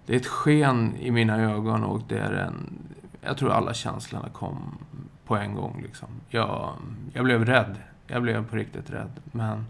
det 0.05 0.13
är 0.13 0.17
ett 0.17 0.27
sken 0.27 0.95
i 0.95 1.11
mina 1.11 1.41
ögon 1.41 1.83
och 1.83 2.01
det 2.07 2.17
är 2.17 2.31
en... 2.31 2.69
Jag 3.21 3.37
tror 3.37 3.51
alla 3.51 3.73
känslorna 3.73 4.29
kom 4.29 4.77
på 5.25 5.35
en 5.35 5.55
gång 5.55 5.81
liksom. 5.81 6.07
Jag, 6.29 6.73
jag 7.13 7.25
blev 7.25 7.45
rädd. 7.45 7.75
Jag 8.07 8.21
blev 8.21 8.49
på 8.49 8.55
riktigt 8.55 8.89
rädd. 8.89 9.11
Men... 9.23 9.65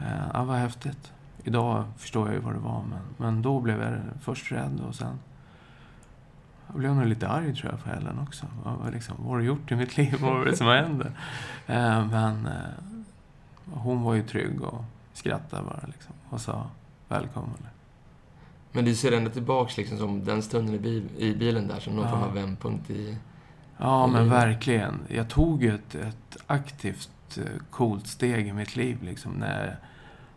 Eh, 0.00 0.26
ja, 0.34 0.44
vad 0.44 0.56
häftigt. 0.56 1.12
Idag 1.44 1.84
förstår 1.96 2.26
jag 2.26 2.34
ju 2.34 2.40
vad 2.40 2.54
det 2.54 2.60
var, 2.60 2.82
men, 2.90 3.00
men 3.16 3.42
då 3.42 3.60
blev 3.60 3.82
jag 3.82 3.98
först 4.20 4.52
rädd 4.52 4.80
och 4.88 4.94
sen... 4.94 5.18
Jag 6.76 6.80
blev 6.80 6.94
nog 6.94 7.06
lite 7.06 7.28
arg 7.28 7.54
tror 7.56 7.72
jag 7.72 7.84
på 7.84 7.90
Ellen 7.90 8.18
också. 8.18 8.46
Vad, 8.64 8.92
liksom, 8.92 9.16
vad 9.18 9.28
har 9.28 9.38
du 9.38 9.44
gjort 9.44 9.72
i 9.72 9.76
mitt 9.76 9.96
liv? 9.96 10.16
Vad 10.20 10.40
är 10.40 10.44
det 10.44 10.56
som 10.56 10.66
händer? 10.66 11.12
Eh, 11.66 12.06
men 12.06 12.46
eh, 12.46 12.52
hon 13.74 14.02
var 14.02 14.14
ju 14.14 14.22
trygg 14.22 14.62
och 14.62 14.84
skrattade 15.12 15.62
bara 15.62 15.80
liksom. 15.86 16.14
Och 16.30 16.40
sa 16.40 16.66
välkommen. 17.08 17.56
Men 18.72 18.84
du 18.84 18.94
ser 18.94 19.12
ändå 19.12 19.30
tillbaks 19.30 19.76
liksom 19.76 19.98
som 19.98 20.24
den 20.24 20.42
stunden 20.42 20.74
i, 20.74 20.78
bil, 20.78 21.08
i 21.18 21.34
bilen 21.34 21.68
där 21.68 21.80
som 21.80 21.96
någon 21.96 22.04
Ja. 22.04 22.10
form 22.10 22.22
av 22.22 22.34
vändpunkt 22.34 22.90
i... 22.90 23.16
Ja, 23.78 24.06
men 24.06 24.16
Mm. 24.16 24.30
verkligen. 24.30 24.94
Jag 25.08 25.28
tog 25.28 25.62
ju 25.62 25.74
ett, 25.74 25.94
ett 25.94 26.36
aktivt, 26.46 27.38
eh, 27.38 27.44
coolt 27.70 28.06
steg 28.06 28.48
i 28.48 28.52
mitt 28.52 28.76
liv 28.76 29.02
liksom, 29.02 29.32
när, 29.32 29.76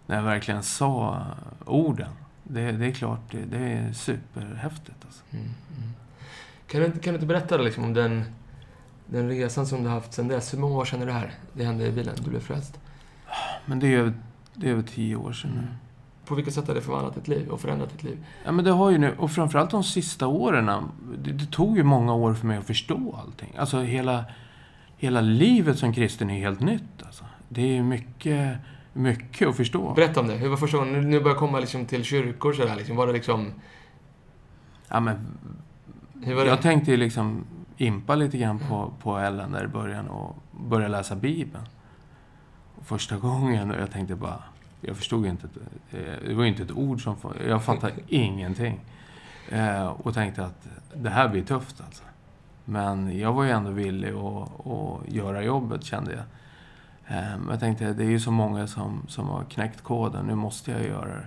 när 0.05 0.15
jag 0.15 0.23
verkligen 0.23 0.63
sa 0.63 1.25
orden. 1.65 2.11
Det, 2.43 2.71
det 2.71 2.85
är 2.85 2.91
klart, 2.91 3.19
det, 3.31 3.45
det 3.45 3.57
är 3.73 3.93
superhäftigt. 3.93 5.05
Alltså. 5.05 5.23
Mm, 5.31 5.45
mm. 5.45 5.89
Kan, 6.71 6.79
du, 6.81 6.85
inte- 6.85 6.99
kan 6.99 7.13
du 7.13 7.15
inte 7.15 7.27
berätta 7.27 7.57
liksom, 7.57 7.83
om 7.83 7.93
den, 7.93 8.23
den 9.05 9.29
resan 9.29 9.65
som 9.65 9.83
du 9.83 9.89
har 9.89 9.95
haft 9.95 10.13
sedan 10.13 10.27
dess? 10.27 10.53
Hur 10.53 10.59
många 10.59 10.75
år 10.75 10.85
sedan 10.85 11.01
är 11.01 11.05
det 11.05 11.11
här? 11.13 11.31
Det 11.53 11.63
hände 11.63 11.87
i 11.87 11.91
bilen, 11.91 12.15
du 12.23 12.29
blev 12.29 12.39
frälst. 12.39 12.79
Men 13.65 13.79
det 13.79 13.87
är 13.87 13.97
över, 13.99 14.13
det 14.53 14.67
är 14.67 14.71
över 14.71 14.83
tio 14.83 15.15
år 15.15 15.33
sedan 15.33 15.51
nu. 15.55 15.67
På 16.25 16.35
vilket 16.35 16.53
sätt 16.53 16.67
har 16.67 16.75
det 16.75 16.81
förvandlat 16.81 17.15
ditt 17.15 17.27
liv 17.27 17.49
och 17.49 17.61
förändrat 17.61 17.89
ditt 17.91 18.03
liv? 18.03 18.17
Ja, 18.45 18.51
men 18.51 18.65
det 18.65 18.71
har 18.71 18.89
ju 18.89 18.97
nu, 18.97 19.15
och 19.17 19.31
framförallt 19.31 19.69
de 19.71 19.83
sista 19.83 20.27
åren, 20.27 20.71
det, 21.17 21.31
det 21.31 21.45
tog 21.45 21.77
ju 21.77 21.83
många 21.83 22.13
år 22.13 22.33
för 22.33 22.47
mig 22.47 22.57
att 22.57 22.65
förstå 22.65 23.19
allting. 23.25 23.55
Alltså 23.57 23.79
hela, 23.79 24.25
hela 24.97 25.21
livet 25.21 25.79
som 25.79 25.93
kristen 25.93 26.29
är 26.29 26.39
helt 26.39 26.59
nytt. 26.59 27.03
Alltså. 27.05 27.25
Det 27.49 27.61
är 27.61 27.73
ju 27.73 27.83
mycket, 27.83 28.57
mycket 28.93 29.47
att 29.47 29.57
förstå. 29.57 29.93
Berätta 29.93 30.19
om 30.19 30.27
det. 30.27 30.33
Hur 30.35 30.49
var 30.49 30.57
första 30.57 30.77
gången? 30.77 31.09
Nu- 31.09 31.19
börjar 31.19 31.27
jag 31.33 31.37
komma 31.37 31.59
liksom 31.59 31.85
till 31.85 32.03
kyrkor 32.03 32.53
sådär. 32.53 32.75
Liksom. 32.75 32.95
Var 32.95 33.07
det 33.07 33.13
liksom... 33.13 33.53
Ja, 34.87 34.99
men? 34.99 35.27
Jag 36.47 36.61
tänkte 36.61 36.91
ju 36.91 36.97
liksom 36.97 37.45
impa 37.77 38.15
lite 38.15 38.37
grann 38.37 38.59
på, 38.59 38.91
på 39.01 39.17
Ellen 39.17 39.51
där 39.51 39.63
i 39.63 39.67
början 39.67 40.07
och 40.07 40.35
börja 40.67 40.87
läsa 40.87 41.15
Bibeln. 41.15 41.63
Första 42.81 43.17
gången, 43.17 43.71
och 43.71 43.81
jag 43.81 43.91
tänkte 43.91 44.15
bara... 44.15 44.43
Jag 44.81 44.97
förstod 44.97 45.25
inte... 45.25 45.47
ett- 45.47 46.21
Det 46.27 46.33
var 46.33 46.43
ju 46.43 46.49
inte 46.49 46.63
ett 46.63 46.71
ord 46.71 47.03
som... 47.03 47.15
Jag 47.47 47.63
fattade 47.63 47.93
ingenting. 48.07 48.79
Eh, 49.49 49.87
och 49.87 50.13
tänkte 50.13 50.45
att 50.45 50.67
det 50.95 51.09
här 51.09 51.27
blir 51.29 51.43
tufft 51.43 51.81
alltså. 51.85 52.03
Men 52.65 53.17
jag 53.19 53.33
var 53.33 53.43
ju 53.43 53.49
ändå 53.49 53.71
villig 53.71 54.09
att, 54.13 54.67
att 54.67 55.07
göra 55.13 55.43
jobbet, 55.43 55.83
kände 55.83 56.11
jag. 56.11 56.23
Eh, 57.17 57.35
jag 57.49 57.59
tänkte, 57.59 57.93
det 57.93 58.03
är 58.03 58.09
ju 58.09 58.19
så 58.19 58.31
många 58.31 58.67
som, 58.67 59.01
som 59.07 59.27
har 59.27 59.43
knäckt 59.43 59.81
koden. 59.83 60.25
Nu 60.25 60.35
måste 60.35 60.71
jag 60.71 60.83
göra 60.85 61.05
det. 61.15 61.25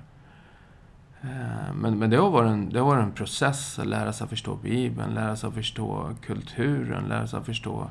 Eh, 1.22 1.74
Men, 1.74 1.98
men 1.98 2.10
det, 2.10 2.16
har 2.16 2.30
varit 2.30 2.50
en, 2.50 2.68
det 2.70 2.78
har 2.78 2.86
varit 2.86 3.02
en 3.04 3.12
process 3.12 3.78
att 3.78 3.86
lära 3.86 4.12
sig 4.12 4.24
att 4.24 4.30
förstå 4.30 4.54
Bibeln, 4.56 5.14
lära 5.14 5.36
sig 5.36 5.48
att 5.48 5.54
förstå 5.54 6.10
kulturen, 6.22 7.04
lära 7.08 7.26
sig 7.26 7.38
att 7.38 7.46
förstå 7.46 7.90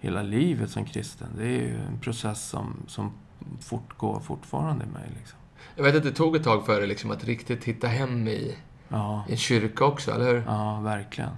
hela 0.00 0.22
livet 0.22 0.70
som 0.70 0.84
kristen. 0.84 1.28
Det 1.36 1.44
är 1.44 1.48
ju 1.62 1.76
en 1.92 1.98
process 2.00 2.48
som, 2.48 2.76
som 2.86 3.12
fortgår 3.60 4.20
fortfarande 4.20 4.84
i 4.84 4.88
mig. 4.88 5.12
Liksom. 5.18 5.38
Jag 5.76 5.84
vet 5.84 5.96
att 5.96 6.02
det 6.02 6.12
tog 6.12 6.36
ett 6.36 6.44
tag 6.44 6.66
för 6.66 6.78
dig 6.78 6.88
liksom, 6.88 7.10
att 7.10 7.24
riktigt 7.24 7.64
hitta 7.64 7.86
hem 7.88 8.28
i, 8.28 8.56
Ja, 8.88 9.24
i 9.28 9.32
en 9.32 9.36
kyrka 9.38 9.84
också, 9.84 10.10
eller 10.10 10.26
hur? 10.26 10.44
ja, 10.46 10.80
verkligen. 10.80 11.30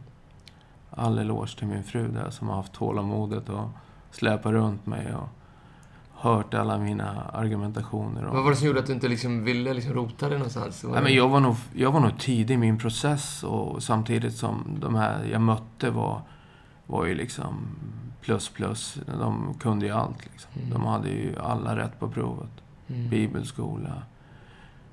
All 0.90 1.18
eloge 1.18 1.58
till 1.58 1.66
min 1.66 1.84
fru 1.84 2.08
där 2.08 2.30
som 2.30 2.48
har 2.48 2.56
haft 2.56 2.72
tålamodet 2.72 3.48
och 3.48 3.68
släpa 4.10 4.52
runt 4.52 4.86
mig 4.86 5.14
och 5.14 5.28
hört 6.20 6.54
alla 6.54 6.78
mina 6.78 7.22
argumentationer. 7.32 8.26
om- 8.26 8.34
Vad 8.34 8.44
var 8.44 8.50
det 8.50 8.56
som 8.56 8.66
gjorde 8.66 8.80
att 8.80 8.86
du 8.86 8.92
inte 8.92 9.08
liksom 9.08 9.44
ville 9.44 9.74
liksom 9.74 9.92
rota 9.92 10.28
dig 10.28 10.38
någonstans? 10.38 10.84
Nej, 10.92 11.02
men 11.02 11.14
jag, 11.14 11.28
var 11.28 11.40
nog, 11.40 11.56
jag 11.74 11.92
var 11.92 12.00
nog 12.00 12.18
tidig 12.18 12.54
i 12.54 12.56
min 12.56 12.78
process 12.78 13.42
och 13.44 13.82
samtidigt 13.82 14.34
som 14.36 14.76
de 14.80 14.94
här 14.94 15.24
jag 15.32 15.40
mötte 15.40 15.90
var, 15.90 16.20
var 16.86 17.06
ju 17.06 17.14
liksom 17.14 17.54
plus 18.20 18.48
plus. 18.48 18.98
De 19.20 19.54
kunde 19.60 19.86
ju 19.86 19.92
allt. 19.92 20.24
Liksom. 20.32 20.50
Mm. 20.56 20.70
De 20.70 20.86
hade 20.86 21.08
ju 21.08 21.38
alla 21.40 21.76
rätt 21.76 22.00
på 22.00 22.08
provet. 22.10 22.50
Mm. 22.88 23.08
Bibelskola. 23.10 24.02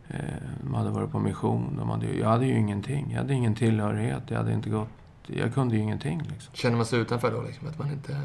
Eh, 0.07 0.19
de 0.63 0.73
hade 0.73 0.89
varit 0.89 1.11
på 1.11 1.19
mission. 1.19 1.75
De 1.77 1.89
hade 1.89 2.05
jag 2.15 2.29
hade 2.29 2.45
ju 2.45 2.57
ingenting. 2.59 3.11
Jag 3.11 3.17
hade 3.17 3.33
ingen 3.33 3.55
tillhörighet. 3.55 4.23
Jag 4.27 4.37
hade 4.37 4.53
inte 4.53 4.69
gått... 4.69 4.89
Jag 5.27 5.53
kunde 5.53 5.75
ju 5.75 5.81
ingenting 5.81 6.21
liksom. 6.31 6.53
Känner 6.53 6.75
man 6.77 6.85
sig 6.85 6.99
utanför 6.99 7.31
då, 7.31 7.41
liksom? 7.41 7.67
Att 7.67 7.79
man 7.79 7.91
inte... 7.91 8.17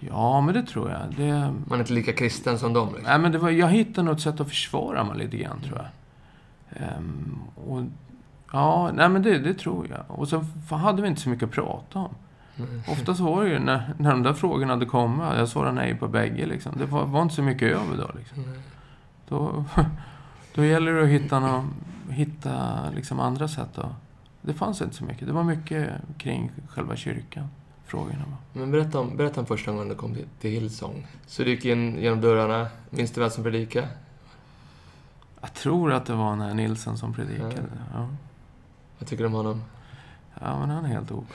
Ja, 0.00 0.40
men 0.40 0.54
det 0.54 0.62
tror 0.62 0.90
jag. 0.90 1.00
Det, 1.16 1.52
Man 1.66 1.78
är 1.78 1.82
inte 1.82 1.92
lika 1.92 2.12
kristen 2.12 2.58
som 2.58 2.72
dem, 2.72 2.88
liksom? 2.88 3.04
Nej, 3.06 3.18
men 3.18 3.32
det 3.32 3.38
var, 3.38 3.50
jag 3.50 3.68
hittade 3.68 4.02
nog 4.02 4.14
ett 4.14 4.20
sätt 4.22 4.40
att 4.40 4.48
försvara 4.48 5.04
mig 5.04 5.18
lite 5.18 5.36
grann, 5.36 5.60
tror 5.60 5.76
jag. 5.78 5.86
Ehm, 6.82 7.38
och, 7.66 7.82
ja, 8.52 8.90
nej 8.94 9.08
men 9.08 9.22
det, 9.22 9.38
det 9.38 9.54
tror 9.54 9.86
jag. 9.90 10.18
Och 10.20 10.28
så 10.28 10.36
f- 10.64 10.70
hade 10.70 11.02
vi 11.02 11.08
inte 11.08 11.20
så 11.20 11.28
mycket 11.28 11.44
att 11.48 11.54
prata 11.54 11.98
om. 11.98 12.14
Mm. 12.58 12.82
Oftast 12.88 13.20
var 13.20 13.44
det 13.44 13.50
ju 13.50 13.58
när, 13.58 13.94
när 13.98 14.10
de 14.10 14.22
där 14.22 14.32
frågorna 14.32 14.72
hade 14.72 14.86
kommit, 14.86 15.26
jag 15.36 15.48
svarade 15.48 15.72
nej 15.74 15.94
på 15.94 16.08
bägge 16.08 16.46
liksom. 16.46 16.72
Det 16.78 16.84
var, 16.86 17.04
var 17.06 17.22
inte 17.22 17.34
så 17.34 17.42
mycket 17.42 17.72
över 17.72 17.96
då 17.96 18.10
liksom. 18.18 18.44
Mm. 18.44 18.58
Då, 19.28 19.64
då 20.54 20.64
gäller 20.64 20.92
det 20.92 21.02
att 21.02 21.08
hitta, 21.08 21.40
någon, 21.40 21.74
hitta 22.10 22.76
liksom 22.94 23.20
andra 23.20 23.48
sätt 23.48 23.68
då. 23.74 23.88
Det 24.42 24.54
fanns 24.54 24.82
inte 24.82 24.94
så 24.96 25.04
mycket. 25.04 25.26
Det 25.26 25.32
var 25.32 25.42
mycket 25.42 25.90
kring 26.18 26.50
själva 26.68 26.96
kyrkan, 26.96 27.48
frågorna. 27.86 28.24
Men 28.52 28.70
berätta 28.70 28.98
om, 28.98 29.16
berätta 29.16 29.40
om 29.40 29.46
första 29.46 29.70
gången 29.70 29.88
du 29.88 29.94
kom 29.94 30.14
till, 30.14 30.24
till 30.40 30.50
Hillsong. 30.50 31.06
Så 31.26 31.42
du 31.42 31.50
gick 31.50 31.64
in 31.64 31.98
genom 31.98 32.20
dörrarna. 32.20 32.66
Minns 32.90 33.10
du 33.10 33.20
vem 33.20 33.30
som 33.30 33.44
predikade? 33.44 33.88
Jag 35.40 35.54
tror 35.54 35.92
att 35.92 36.06
det 36.06 36.12
var 36.14 36.36
när 36.36 36.54
Nilsen 36.54 36.98
som 36.98 37.14
predikade. 37.14 37.54
Ja, 37.94 38.08
Vad 38.98 39.08
tycker 39.08 39.22
du 39.22 39.26
om 39.26 39.32
honom? 39.34 39.62
ja 40.40 40.58
men 40.58 40.70
han 40.70 40.84
är 40.84 40.88
helt 40.88 41.12
ok. 41.12 41.26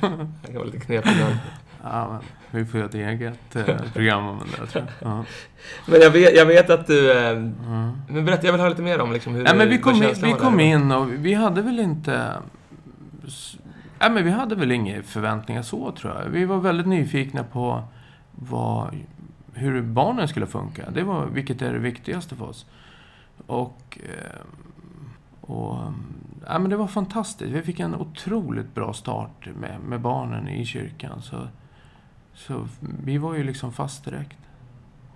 Han 0.00 0.34
kan 0.46 0.54
vara 0.54 0.64
lite 0.64 0.80
knepig 0.80 1.10
ibland. 1.12 1.36
Ja, 1.84 2.08
men 2.50 2.60
vi 2.64 2.70
får 2.70 2.80
göra 2.80 2.88
ett 2.88 2.94
eget 2.94 3.56
eh, 3.56 3.76
program 3.92 4.26
om 4.28 4.38
det 4.38 4.56
där, 4.60 4.66
tror 4.66 4.84
jag. 5.00 5.10
Ja. 5.12 5.24
Men 5.86 6.00
jag 6.00 6.10
vet, 6.10 6.36
jag 6.36 6.46
vet 6.46 6.70
att 6.70 6.86
du... 6.86 7.12
Eh, 7.12 7.30
Mm. 7.30 7.92
men 8.08 8.24
berätta, 8.24 8.46
jag 8.46 8.52
vill 8.52 8.60
höra 8.60 8.70
lite 8.70 8.82
mer 8.82 9.00
om 9.00 9.12
liksom, 9.12 9.34
hur 9.34 9.44
Ja, 9.44 9.54
men 9.54 9.68
vi 9.68 9.78
kom, 9.78 10.02
in, 10.02 10.14
vi 10.22 10.32
kom 10.32 10.60
in 10.60 10.92
och 10.92 11.12
vi 11.12 11.34
hade 11.34 11.62
väl 11.62 11.78
inte... 11.80 12.32
Nej, 14.02 14.10
men 14.10 14.24
vi 14.24 14.30
hade 14.30 14.54
väl 14.54 14.72
inga 14.72 15.02
förväntningar 15.02 15.62
så, 15.62 15.92
tror 15.92 16.14
jag. 16.14 16.28
Vi 16.28 16.44
var 16.44 16.58
väldigt 16.58 16.86
nyfikna 16.86 17.44
på 17.44 17.82
vad, 18.32 18.96
hur 19.54 19.82
barnen 19.82 20.28
skulle 20.28 20.46
funka. 20.46 20.90
Det 20.90 21.02
var, 21.02 21.26
vilket 21.26 21.62
är 21.62 21.72
det 21.72 21.78
viktigaste 21.78 22.36
för 22.36 22.44
oss. 22.44 22.66
Och... 23.46 23.98
Eh, 24.08 24.40
och 25.40 25.78
ja, 26.46 26.58
men 26.58 26.70
det 26.70 26.76
var 26.76 26.86
fantastiskt. 26.86 27.52
Vi 27.52 27.62
fick 27.62 27.80
en 27.80 27.94
otroligt 27.94 28.74
bra 28.74 28.92
start 28.92 29.48
med, 29.60 29.80
med 29.80 30.00
barnen 30.00 30.48
i 30.48 30.64
kyrkan. 30.64 31.22
Så, 31.22 31.48
så 32.34 32.68
vi 33.04 33.18
var 33.18 33.34
ju 33.34 33.44
liksom 33.44 33.72
fast 33.72 34.04
direkt. 34.04 34.38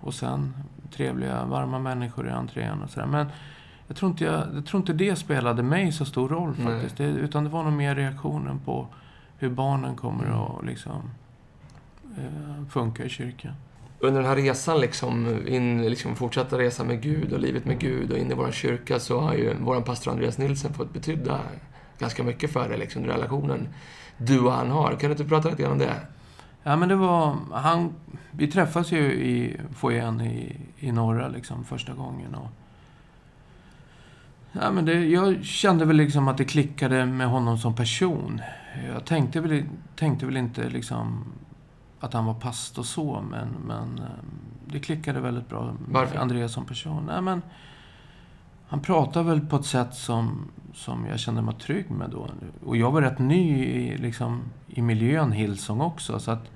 Och 0.00 0.14
sen 0.14 0.54
trevliga, 0.90 1.44
varma 1.44 1.78
människor 1.78 2.28
i 2.28 2.30
entrén 2.30 2.82
och 2.82 2.90
sådär. 2.90 3.06
Men 3.06 3.26
jag 3.86 3.96
tror, 3.96 4.10
inte 4.10 4.24
jag, 4.24 4.44
jag 4.54 4.66
tror 4.66 4.80
inte 4.80 4.92
det 4.92 5.16
spelade 5.16 5.62
mig 5.62 5.92
så 5.92 6.04
stor 6.04 6.28
roll 6.28 6.54
Nej. 6.58 6.66
faktiskt. 6.66 6.96
Det, 6.96 7.04
utan 7.04 7.44
det 7.44 7.50
var 7.50 7.64
nog 7.64 7.72
mer 7.72 7.94
reaktionen 7.94 8.60
på 8.64 8.86
hur 9.38 9.50
barnen 9.50 9.96
kommer 9.96 10.24
att 10.24 10.66
liksom, 10.66 11.10
eh, 12.16 12.68
funka 12.70 13.04
i 13.04 13.08
kyrkan. 13.08 13.52
Under 14.00 14.20
den 14.20 14.28
här 14.28 14.36
resan, 14.36 14.80
liksom, 14.80 15.38
in, 15.48 15.82
liksom 15.82 16.16
fortsätta 16.16 16.58
resa 16.58 16.84
med 16.84 17.02
Gud 17.02 17.32
och 17.32 17.40
livet 17.40 17.64
med 17.64 17.78
Gud 17.78 18.12
och 18.12 18.18
in 18.18 18.30
i 18.30 18.34
vår 18.34 18.50
kyrka 18.50 18.98
så 18.98 19.20
har 19.20 19.34
ju 19.34 19.54
vår 19.60 19.80
pastor 19.80 20.10
Andreas 20.10 20.38
Nilsson 20.38 20.72
fått 20.72 20.92
betyda 20.92 21.40
ganska 21.98 22.22
mycket 22.22 22.52
för 22.52 22.68
dig, 22.68 22.78
liksom, 22.78 23.04
relationen 23.04 23.68
du 24.16 24.40
och 24.40 24.52
han 24.52 24.70
har. 24.70 24.90
Kan 24.90 25.10
du 25.10 25.10
inte 25.10 25.24
prata 25.24 25.48
lite 25.48 25.62
grann 25.62 25.72
om 25.72 25.78
det? 25.78 25.94
Ja, 26.62 26.76
men 26.76 26.88
det 26.88 26.96
var... 26.96 27.36
Han, 27.52 27.92
vi 28.30 28.46
träffades 28.46 28.92
ju 28.92 29.12
i 29.12 29.60
foajén 29.76 30.20
i, 30.20 30.56
i 30.78 30.92
norra 30.92 31.28
liksom, 31.28 31.64
första 31.64 31.92
gången. 31.92 32.34
Och, 32.34 32.48
ja, 34.60 34.70
men 34.70 34.84
det, 34.84 35.04
jag 35.04 35.44
kände 35.44 35.84
väl 35.84 35.96
liksom 35.96 36.28
att 36.28 36.38
det 36.38 36.44
klickade 36.44 37.06
med 37.06 37.28
honom 37.28 37.58
som 37.58 37.74
person. 37.74 38.40
Jag 38.94 39.04
tänkte 39.04 39.40
väl, 39.40 39.64
tänkte 39.96 40.26
väl 40.26 40.36
inte 40.36 40.68
liksom 40.68 41.24
att 42.00 42.12
han 42.12 42.24
var 42.24 42.34
pastor 42.34 42.82
så, 42.82 43.24
men, 43.30 43.48
men 43.66 43.98
eh, 43.98 44.04
det 44.66 44.78
klickade 44.78 45.20
väldigt 45.20 45.48
bra 45.48 45.64
med 45.64 45.74
Varför? 45.88 46.18
Andreas 46.18 46.52
som 46.52 46.64
person. 46.64 47.04
Nej, 47.06 47.22
men, 47.22 47.42
han 48.68 48.80
pratade 48.80 49.24
väl 49.28 49.40
på 49.40 49.56
ett 49.56 49.64
sätt 49.64 49.94
som, 49.94 50.48
som 50.74 51.06
jag 51.06 51.18
kände 51.18 51.42
mig 51.42 51.54
trygg 51.54 51.90
med 51.90 52.10
då. 52.10 52.28
Och 52.64 52.76
jag 52.76 52.90
var 52.90 53.02
rätt 53.02 53.18
ny 53.18 53.64
i, 53.64 53.98
liksom, 53.98 54.42
i 54.66 54.82
miljön 54.82 55.32
Hillsong 55.32 55.80
också. 55.80 56.18
Så 56.18 56.30
att 56.30 56.50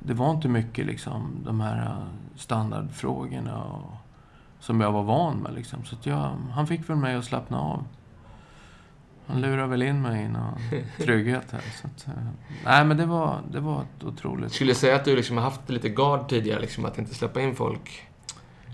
det 0.00 0.14
var 0.14 0.30
inte 0.30 0.48
mycket 0.48 0.86
liksom, 0.86 1.30
de 1.44 1.60
här 1.60 1.96
standardfrågorna 2.36 3.62
och, 3.62 3.92
som 4.60 4.80
jag 4.80 4.92
var 4.92 5.02
van 5.02 5.36
med. 5.36 5.54
Liksom. 5.54 5.84
Så 5.84 5.94
att 5.94 6.06
jag, 6.06 6.36
han 6.52 6.66
fick 6.66 6.90
väl 6.90 6.96
mig 6.96 7.14
att 7.14 7.24
slappna 7.24 7.60
av. 7.60 7.84
Han 9.26 9.40
lurade 9.40 9.66
väl 9.66 9.82
in 9.82 10.02
mig 10.02 10.24
i 10.24 10.28
någon 10.28 10.58
trygghet 10.98 11.52
här. 11.52 11.60
Så 11.80 11.86
att, 11.86 12.06
eh, 12.06 12.22
nej, 12.64 12.84
men 12.84 12.96
det 12.96 13.06
var, 13.06 13.40
det 13.52 13.60
var 13.60 13.82
ett 13.82 14.04
otroligt... 14.04 14.52
Skulle 14.52 14.70
du 14.70 14.74
säga 14.74 14.96
att 14.96 15.04
du 15.04 15.16
liksom 15.16 15.36
har 15.36 15.44
haft 15.44 15.70
lite 15.70 15.88
gard 15.88 16.28
tidigare, 16.28 16.60
liksom, 16.60 16.84
att 16.84 16.98
inte 16.98 17.14
släppa 17.14 17.40
in 17.40 17.54
folk? 17.54 18.08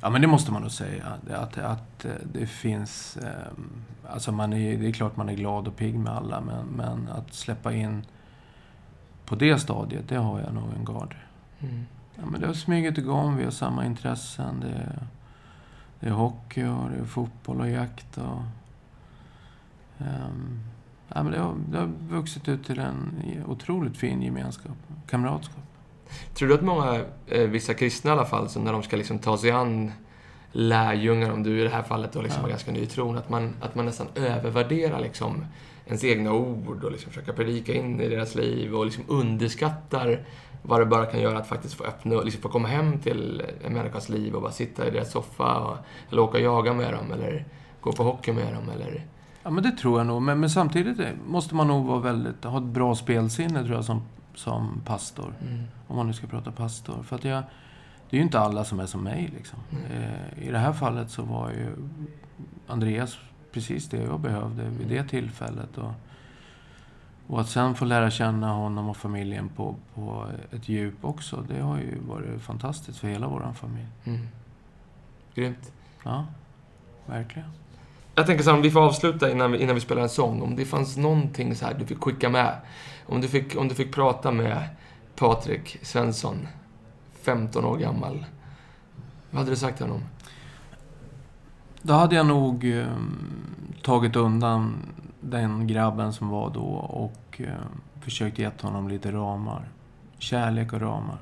Ja, 0.03 0.11
men 0.11 0.21
det 0.21 0.27
måste 0.27 0.53
man 0.53 0.63
nog 0.63 0.71
säga. 0.71 1.05
Att, 1.31 1.59
att 1.59 2.07
det 2.33 2.47
finns... 2.47 3.19
Alltså 4.09 4.33
man 4.33 4.53
är, 4.53 4.79
det 4.79 4.89
är 4.89 4.93
klart 4.93 5.17
man 5.17 5.29
är 5.29 5.35
glad 5.35 5.69
och 5.69 5.77
pigg 5.77 5.99
med 5.99 6.13
alla, 6.13 6.41
men, 6.41 6.67
men 6.67 7.09
att 7.09 7.35
släppa 7.35 7.73
in 7.73 8.07
på 9.27 9.35
det 9.35 9.59
stadiet, 9.59 10.09
det 10.09 10.17
har 10.17 10.41
jag 10.41 10.55
nog 10.55 10.65
en 10.79 10.85
gard. 10.85 11.17
Mm. 11.61 11.87
Ja, 12.15 12.23
men 12.31 12.41
det 12.41 12.47
har 12.47 12.55
smugit 12.55 12.99
igång. 12.99 13.37
Vi 13.37 13.45
har 13.45 13.51
samma 13.51 13.87
intressen. 13.87 14.61
Det 14.61 15.07
det 16.05 16.11
är 16.11 16.15
hockey 16.15 16.65
och 16.65 16.91
det 16.91 16.97
är 17.01 17.05
fotboll 17.05 17.61
och 17.61 17.71
jakt. 17.71 18.19
Och, 18.19 18.43
um, 19.99 20.61
ja, 21.15 21.23
men 21.23 21.33
det, 21.33 21.39
har, 21.39 21.55
det 21.69 21.79
har 21.79 21.91
vuxit 22.09 22.49
ut 22.49 22.67
till 22.67 22.79
en 22.79 23.13
otroligt 23.47 23.97
fin 23.97 24.23
gemenskap, 24.23 24.77
kamratskap. 25.09 25.63
Tror 26.35 26.49
du 26.49 26.55
att 26.55 26.63
många, 26.63 27.05
eh, 27.27 27.49
vissa 27.49 27.75
kristna 27.75 28.11
i 28.11 28.13
alla 28.13 28.25
fall, 28.25 28.49
så 28.49 28.61
när 28.61 28.73
de 28.73 28.83
ska 28.83 28.97
liksom 28.97 29.19
ta 29.19 29.39
sig 29.39 29.51
an 29.51 29.93
lärjungar, 30.53 31.33
om 31.33 31.43
du 31.43 31.61
i 31.61 31.63
det 31.63 31.71
här 31.71 31.83
fallet 31.83 32.13
då 32.13 32.23
liksom 32.23 32.43
Ja. 32.43 32.49
ganska 32.49 32.73
ny 32.73 32.81
i 32.81 32.87
tron, 32.87 33.19
att 33.19 33.31
man, 33.31 33.55
att 33.61 33.75
man 33.75 33.85
nästan 33.85 34.07
övervärderar 34.15 35.01
liksom 35.01 35.47
ens 35.87 36.05
egna 36.05 36.33
ord 36.33 36.85
och 36.85 36.93
liksom 36.93 37.11
försöka 37.13 37.33
predika 37.33 37.75
in 37.75 38.01
i 38.01 38.09
deras 38.09 38.35
liv 38.35 38.75
och 38.75 38.85
liksom 38.85 39.05
underskattar 39.09 40.25
vad 40.67 40.81
det 40.81 40.87
bara 40.87 41.07
kan 41.07 41.21
göra 41.21 41.39
att 41.39 41.47
faktiskt 41.47 41.75
få 41.75 41.85
öppna 41.85 42.21
liksom 42.21 42.43
få 42.43 42.49
komma 42.49 42.69
hem 42.69 42.99
till 42.99 43.43
en 43.65 43.73
människas 43.73 44.09
liv 44.09 44.35
och 44.35 44.43
bara 44.43 44.53
sitta 44.53 44.87
i 44.87 44.91
deras 44.91 45.11
soffa 45.11 45.59
och, 45.59 45.77
eller 46.11 46.23
åka 46.23 46.39
och 46.39 46.45
jaga 46.45 46.73
med 46.73 46.95
dem 46.95 47.13
eller 47.13 47.45
gå 47.81 47.93
på 47.93 48.03
hockey 48.03 48.33
med 48.33 48.55
dem 48.55 48.69
eller... 48.69 49.07
Ja, 49.43 49.51
men 49.51 49.63
det 49.63 49.71
tror 49.71 50.01
jag 50.01 50.07
nog. 50.07 50.23
Men, 50.23 50.41
men 50.41 50.51
samtidigt 50.51 51.09
måste 51.27 51.55
man 51.55 51.69
nog 51.69 51.87
vara 51.87 51.99
väldigt, 51.99 52.45
ha 52.45 52.59
ett 52.59 52.65
bra 52.65 52.95
spelsinne, 52.95 53.65
tror 53.65 53.75
jag, 53.75 53.85
som, 53.85 54.03
som 54.35 54.81
pastor. 54.85 55.35
Mm. 55.43 55.65
Om 55.87 55.97
man 55.97 56.07
nu 56.07 56.13
ska 56.13 56.27
prata 56.27 56.53
pastor. 56.53 57.03
För 57.03 57.17
att 57.17 57.25
jag, 57.25 57.43
det 58.11 58.17
är 58.17 58.19
ju 58.19 58.23
inte 58.23 58.39
alla 58.39 58.65
som 58.65 58.81
är 58.81 58.87
som 58.87 59.05
mig. 59.05 59.33
Liksom. 59.37 59.59
Eh, 59.91 60.49
I 60.49 60.51
det 60.51 60.59
här 60.59 60.73
fallet 60.73 61.11
så 61.11 61.23
var 61.23 61.51
ju 61.51 61.77
Andreas 62.67 63.19
precis 63.53 63.89
det 63.89 64.03
jag 64.03 64.21
behövde 64.21 64.63
vid 64.63 64.89
det 64.89 65.05
tillfället. 65.05 65.79
Och, 65.79 65.93
och 67.27 67.41
att 67.41 67.49
sen 67.49 67.75
få 67.75 67.85
lära 67.85 68.11
känna 68.11 68.53
honom 68.53 68.89
och 68.89 68.97
familjen 68.97 69.49
på, 69.49 69.77
på 69.95 70.27
ett 70.51 70.69
djup 70.69 71.05
också, 71.05 71.45
det 71.49 71.61
har 71.61 71.77
ju 71.77 71.99
varit 72.09 72.43
fantastiskt 72.43 72.99
för 72.99 73.09
hela 73.09 73.29
vår 73.29 73.53
familj. 73.55 73.89
Mm. 74.05 74.29
Grymt. 75.35 75.73
Ja, 76.03 76.27
verkligen. 77.07 77.49
Jag 78.15 78.27
tänker 78.27 78.45
så 78.45 78.51
här, 78.51 78.57
om 78.57 78.63
vi 78.63 78.71
får 78.71 78.81
avsluta 78.81 79.31
innan 79.31 79.53
vi, 79.53 79.59
innan 79.59 79.75
vi 79.75 79.81
spelar 79.81 80.03
en 80.03 80.09
sång. 80.09 80.43
Om 80.43 80.57
det 80.57 80.65
fanns 80.65 80.97
någonting 80.97 81.55
så 81.55 81.67
här 81.67 81.75
du 81.75 81.87
fick 81.87 82.05
skicka 82.05 82.29
med. 82.29 82.57
Om 83.07 83.21
du 83.21 83.29
fick, 83.29 83.57
om 83.57 83.69
du 83.69 83.75
fick 83.75 83.95
prata 83.95 84.33
med 84.33 84.69
Patrik 85.17 85.79
Svensson, 85.83 86.49
15 87.23 87.65
år 87.65 87.77
gammal. 87.77 88.27
Vad 89.31 89.39
hade 89.39 89.51
du 89.51 89.57
sagt 89.57 89.77
till 89.77 89.87
honom? 89.87 90.03
Då 91.83 91.93
hade 91.93 92.17
jag 92.17 92.27
nog 92.27 92.65
eh, 92.65 92.87
tagit 93.83 94.17
undan 94.17 94.77
den 95.25 95.67
grabben 95.67 96.13
som 96.13 96.29
var 96.29 96.51
då 96.51 96.67
och 96.75 97.41
eh, 97.41 97.55
försökt 98.01 98.39
ge 98.39 98.51
honom 98.61 98.89
lite 98.89 99.13
ramar. 99.13 99.69
Kärlek 100.19 100.73
och 100.73 100.81
ramar. 100.81 101.19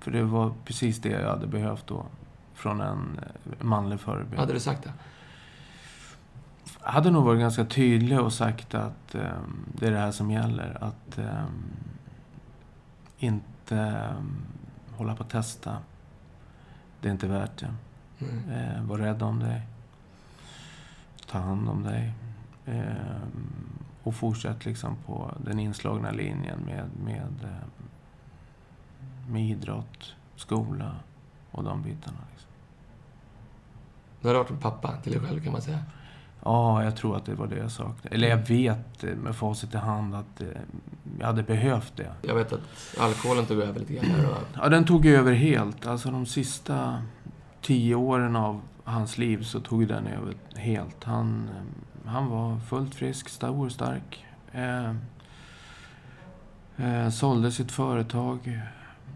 För 0.00 0.10
det 0.10 0.22
var 0.22 0.52
precis 0.64 1.00
det 1.00 1.08
jag 1.08 1.30
hade 1.30 1.46
behövt 1.46 1.86
då. 1.86 2.06
Från 2.54 2.80
en 2.80 3.20
eh, 3.22 3.64
manlig 3.64 4.00
förebild. 4.00 4.40
Hade 4.40 4.52
du 4.52 4.60
sagt 4.60 4.84
då? 4.84 4.90
Jag 6.84 6.92
hade 6.92 7.10
nog 7.10 7.24
varit 7.24 7.40
ganska 7.40 7.64
tydlig 7.64 8.20
och 8.20 8.32
sagt 8.32 8.74
att 8.74 9.14
eh, 9.14 9.22
det 9.74 9.86
är 9.86 9.90
det 9.90 9.98
här 9.98 10.12
som 10.12 10.30
gäller. 10.30 10.78
Att 10.80 11.18
eh, 11.18 11.44
inte 13.18 13.76
eh, 13.76 14.96
hålla 14.96 15.14
på 15.14 15.22
att 15.22 15.30
testa. 15.30 15.76
Det 17.00 17.08
är 17.08 17.12
inte 17.12 17.28
värt 17.28 17.58
det. 17.58 17.74
Mm. 18.20 18.50
Eh, 18.50 18.82
var 18.82 18.98
rädd 18.98 19.22
om 19.22 19.40
dig. 19.40 19.62
Ta 21.26 21.38
hand 21.38 21.68
om 21.68 21.82
dig. 21.82 22.12
Eh, 22.68 23.28
och 24.02 24.14
fortsätt 24.14 24.64
liksom 24.64 24.96
på 25.06 25.34
den 25.44 25.58
inslagna 25.58 26.10
linjen 26.10 26.58
med, 26.66 26.84
med, 27.04 27.34
eh, 27.42 27.88
med 29.28 29.50
idrott, 29.50 30.14
skola 30.36 30.96
och 31.50 31.64
de 31.64 31.82
bitarna. 31.82 32.18
Liksom. 32.32 32.50
Du 34.20 34.28
hade 34.28 34.38
varit 34.38 34.50
en 34.50 34.58
pappa 34.58 34.96
till 34.96 35.12
dig 35.12 35.20
själv 35.20 35.44
kan 35.44 35.52
man 35.52 35.62
säga. 35.62 35.78
Ja, 36.44 36.84
jag 36.84 36.96
tror 36.96 37.16
att 37.16 37.24
det 37.24 37.34
var 37.34 37.46
det 37.46 37.58
jag 37.58 37.70
saknade. 37.70 38.14
Eller 38.14 38.28
jag 38.28 38.36
vet 38.36 39.04
eh, 39.04 39.16
med 39.16 39.36
facit 39.36 39.74
i 39.74 39.76
hand 39.76 40.14
att 40.14 40.40
eh, 40.40 40.46
jag 41.18 41.26
hade 41.26 41.42
behövt 41.42 41.96
det. 41.96 42.12
Jag 42.22 42.34
vet 42.34 42.52
att 42.52 42.60
alkoholen 42.98 43.46
tog 43.46 43.60
över 43.60 43.80
lite 43.80 43.92
grann 43.92 44.26
och... 44.26 44.36
Ja, 44.54 44.68
den 44.68 44.84
tog 44.84 45.06
över 45.06 45.32
helt. 45.32 45.86
Alltså 45.86 46.10
de 46.10 46.26
sista 46.26 47.02
tio 47.62 47.94
åren 47.94 48.36
av 48.36 48.60
hans 48.84 49.18
liv 49.18 49.42
så 49.42 49.60
tog 49.60 49.88
den 49.88 50.06
över 50.06 50.34
helt. 50.54 51.04
Han, 51.04 51.50
han 52.08 52.28
var 52.28 52.58
fullt 52.58 52.94
frisk, 52.94 53.28
stor, 53.28 53.68
stark. 53.68 54.26
Eh, 54.52 54.94
eh, 56.76 57.10
sålde 57.10 57.52
sitt 57.52 57.72
företag. 57.72 58.60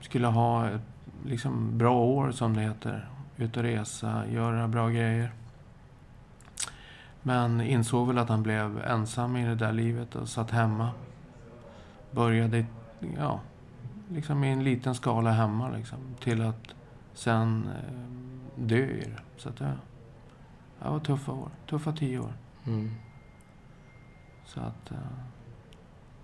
Skulle 0.01 0.27
ha 0.27 0.69
ett 0.69 0.81
liksom, 1.27 1.79
bra 1.79 1.99
år, 1.99 2.31
som 2.31 2.57
det 2.57 2.63
heter. 2.63 3.09
Ut 3.37 3.57
och 3.57 3.63
resa, 3.63 4.27
göra 4.27 4.69
bra 4.69 4.89
grejer. 4.89 5.33
Men 7.23 7.61
insåg 7.61 8.09
väl 8.09 8.19
att 8.19 8.29
han 8.29 8.43
blev 8.43 8.83
ensam 8.85 9.37
i 9.37 9.47
det 9.47 9.55
där 9.55 9.73
livet 9.73 10.15
och 10.15 10.29
satt 10.29 10.51
hemma. 10.51 10.91
Började, 12.11 12.67
ja, 13.19 13.41
liksom 14.09 14.45
i 14.45 14.53
en 14.53 14.65
liten 14.65 14.95
skala 14.95 15.31
hemma 15.31 15.71
liksom, 15.71 15.99
till 16.21 16.43
att 16.43 16.75
sen 17.15 17.69
eh, 17.77 18.65
dö 18.65 18.85
i 18.85 19.05
det. 19.17 19.23
Så 19.37 19.49
att 19.49 19.57
det, 19.57 19.73
det 20.83 20.89
var 20.89 21.01
tuffa 21.01 21.33
år. 21.33 21.49
Tuffa 21.67 21.93
tio 21.93 22.19
år. 22.19 22.33
Mm. 22.66 22.90
Så 24.44 24.61
att... 24.61 24.90
Eh, 24.90 24.96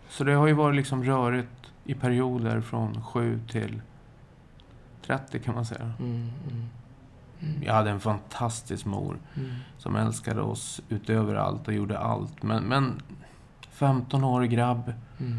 så 0.09 0.25
det 0.25 0.33
har 0.33 0.47
ju 0.47 0.53
varit 0.53 0.77
liksom 0.77 1.05
rörigt 1.05 1.73
i 1.85 1.95
perioder 1.95 2.61
från 2.61 3.03
7 3.03 3.41
till 3.51 3.83
30 5.03 5.39
kan 5.41 5.55
man 5.55 5.65
säga. 5.67 5.93
Mm, 5.99 6.13
mm, 6.51 6.69
mm. 7.41 7.63
Jag 7.63 7.75
hade 7.75 7.91
en 7.91 8.01
fantastisk 8.01 8.85
mor 8.87 9.19
Mm. 9.37 9.51
som 9.79 9.97
älskade 9.97 10.41
oss 10.41 10.81
utöver 10.89 11.35
allt 11.35 11.69
och 11.69 11.75
gjorde 11.75 11.99
allt. 11.99 12.43
Men, 12.43 12.63
men 12.65 13.03
15-årig 13.73 14.51
grabb, 14.51 14.93
Mm. 15.21 15.39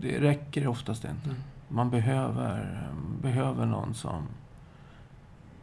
det 0.00 0.20
räcker 0.20 0.66
oftast 0.68 1.04
inte. 1.04 1.30
Mm. 1.30 1.42
Man 1.68 1.90
behöver, 1.90 2.88
behöver 3.22 3.66
någon 3.66 3.94
som 3.94 4.22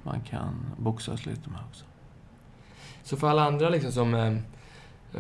man 0.04 0.22
kan 0.22 0.56
boxas 0.78 1.26
lite 1.26 1.50
med 1.50 1.60
också. 1.70 1.86
Så 3.06 3.18
för 3.18 3.30
alla 3.30 3.46
andra 3.46 3.70
liksom 3.70 3.92
som... 3.92 4.14
Eh, 4.14 4.34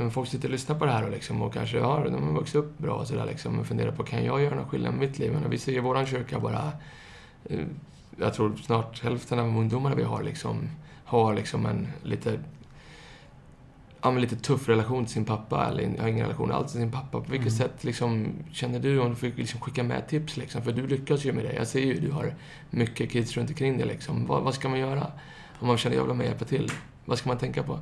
eh, 0.01 0.09
folk 0.09 0.29
sitter 0.29 0.47
och 0.47 0.51
lyssnar 0.51 0.79
på 0.79 0.85
det 0.85 0.91
här 0.91 1.03
och, 1.03 1.11
liksom, 1.11 1.41
och 1.41 1.53
kanske 1.53 1.79
har, 1.79 2.05
de 2.05 2.23
har 2.23 2.33
vuxit 2.33 2.55
upp 2.55 2.77
bra 2.77 2.93
och 2.93 3.07
sådär 3.07 3.25
liksom, 3.25 3.59
och 3.59 3.65
funderar 3.65 3.91
på 3.91 4.03
kan 4.03 4.25
jag 4.25 4.41
göra 4.41 4.55
någon 4.55 4.69
skillnad 4.69 4.91
med 4.91 4.99
mitt 4.99 5.19
liv? 5.19 5.31
Men 5.33 5.49
vi 5.49 5.57
ser 5.57 5.71
i 5.71 5.79
våran 5.79 6.05
kyrka 6.05 6.39
bara... 6.39 6.71
Eh, 7.45 7.59
jag 8.17 8.33
tror 8.33 8.55
snart 8.55 9.03
hälften 9.03 9.39
av 9.39 9.45
ungdomarna 9.45 9.95
vi 9.95 10.03
har 10.03 10.23
liksom, 10.23 10.69
har 11.05 11.33
liksom 11.33 11.65
en 11.65 11.87
lite 12.03 12.39
ja, 14.01 14.11
men 14.11 14.21
lite 14.21 14.35
tuff 14.35 14.69
relation 14.69 15.05
till 15.05 15.13
sin 15.13 15.25
pappa, 15.25 15.65
eller 15.65 16.01
har 16.01 16.07
ingen 16.07 16.25
relation 16.25 16.51
alls 16.51 16.71
till 16.71 16.81
sin 16.81 16.91
pappa. 16.91 17.21
På 17.21 17.31
vilket 17.31 17.53
Mm. 17.53 17.57
sätt 17.57 17.83
liksom, 17.83 18.27
känner 18.51 18.79
du 18.79 18.99
om 18.99 19.09
du 19.09 19.15
fick 19.15 19.37
liksom 19.37 19.59
skicka 19.59 19.83
med 19.83 20.07
tips? 20.07 20.37
Liksom? 20.37 20.61
För 20.61 20.71
du 20.71 20.87
lyckas 20.87 21.25
ju 21.25 21.33
med 21.33 21.45
det. 21.45 21.53
Jag 21.53 21.67
ser 21.67 21.79
ju 21.79 21.99
du 21.99 22.11
har 22.11 22.33
mycket 22.69 23.11
kids 23.11 23.37
runt 23.37 23.49
omkring 23.49 23.77
dig. 23.77 23.87
Liksom. 23.87 24.25
Vad, 24.25 24.43
vad 24.43 24.53
ska 24.53 24.69
man 24.69 24.79
göra? 24.79 25.07
Om 25.59 25.67
man 25.67 25.77
känner 25.77 25.95
jag 25.95 26.03
vill 26.03 26.11
ha 26.11 26.17
med 26.17 26.23
och 26.25 26.29
hjälpa 26.29 26.45
till. 26.45 26.71
Vad 27.05 27.17
ska 27.17 27.29
man 27.29 27.37
tänka 27.37 27.63
på? 27.63 27.79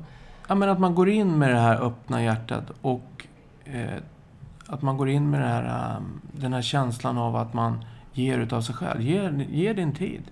Ja, 0.48 0.54
men 0.54 0.68
att 0.68 0.78
man 0.78 0.94
går 0.94 1.08
in 1.08 1.38
med 1.38 1.50
det 1.50 1.58
här 1.58 1.82
öppna 1.82 2.22
hjärtat 2.22 2.70
och 2.82 3.26
eh, 3.64 3.98
att 4.66 4.82
man 4.82 4.96
går 4.96 5.08
in 5.08 5.30
med 5.30 5.40
det 5.40 5.46
här, 5.46 5.96
um, 5.96 6.20
den 6.32 6.52
här 6.52 6.62
känslan 6.62 7.18
av 7.18 7.36
att 7.36 7.54
man 7.54 7.84
ger 8.12 8.38
utav 8.38 8.60
sig 8.60 8.74
själv. 8.74 9.00
Ge, 9.00 9.44
ge 9.50 9.72
din 9.72 9.92
tid. 9.92 10.22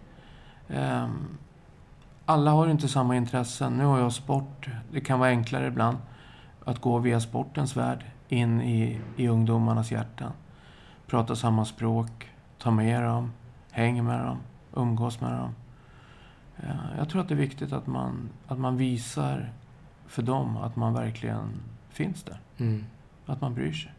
Ehm, 0.68 1.38
alla 2.24 2.50
har 2.50 2.68
inte 2.68 2.88
samma 2.88 3.16
intressen. 3.16 3.72
Nu 3.72 3.84
har 3.84 3.98
jag 3.98 4.12
sport. 4.12 4.68
Det 4.92 5.00
kan 5.00 5.18
vara 5.18 5.30
enklare 5.30 5.66
ibland 5.66 5.96
att 6.64 6.80
gå 6.80 6.98
via 6.98 7.20
sportens 7.20 7.76
värld 7.76 8.04
in 8.28 8.62
i, 8.62 9.00
i 9.16 9.28
ungdomarnas 9.28 9.92
hjärtan. 9.92 10.32
Prata 11.06 11.36
samma 11.36 11.64
språk, 11.64 12.30
ta 12.58 12.70
med 12.70 13.02
dem, 13.02 13.32
häng 13.70 14.04
med 14.04 14.20
dem, 14.20 14.38
umgås 14.74 15.20
med 15.20 15.32
dem. 15.32 15.54
Jag 16.98 17.08
tror 17.08 17.20
att 17.20 17.28
det 17.28 17.34
är 17.34 17.38
viktigt 17.38 17.72
att 17.72 17.86
man, 17.86 18.28
att 18.48 18.58
man 18.58 18.76
visar 18.76 19.52
för 20.06 20.22
dem 20.22 20.56
att 20.56 20.76
man 20.76 20.94
verkligen 20.94 21.50
finns 21.90 22.22
där. 22.22 22.40
Mm. 22.58 22.84
Att 23.26 23.40
man 23.40 23.54
bryr 23.54 23.72
sig. 23.72 23.92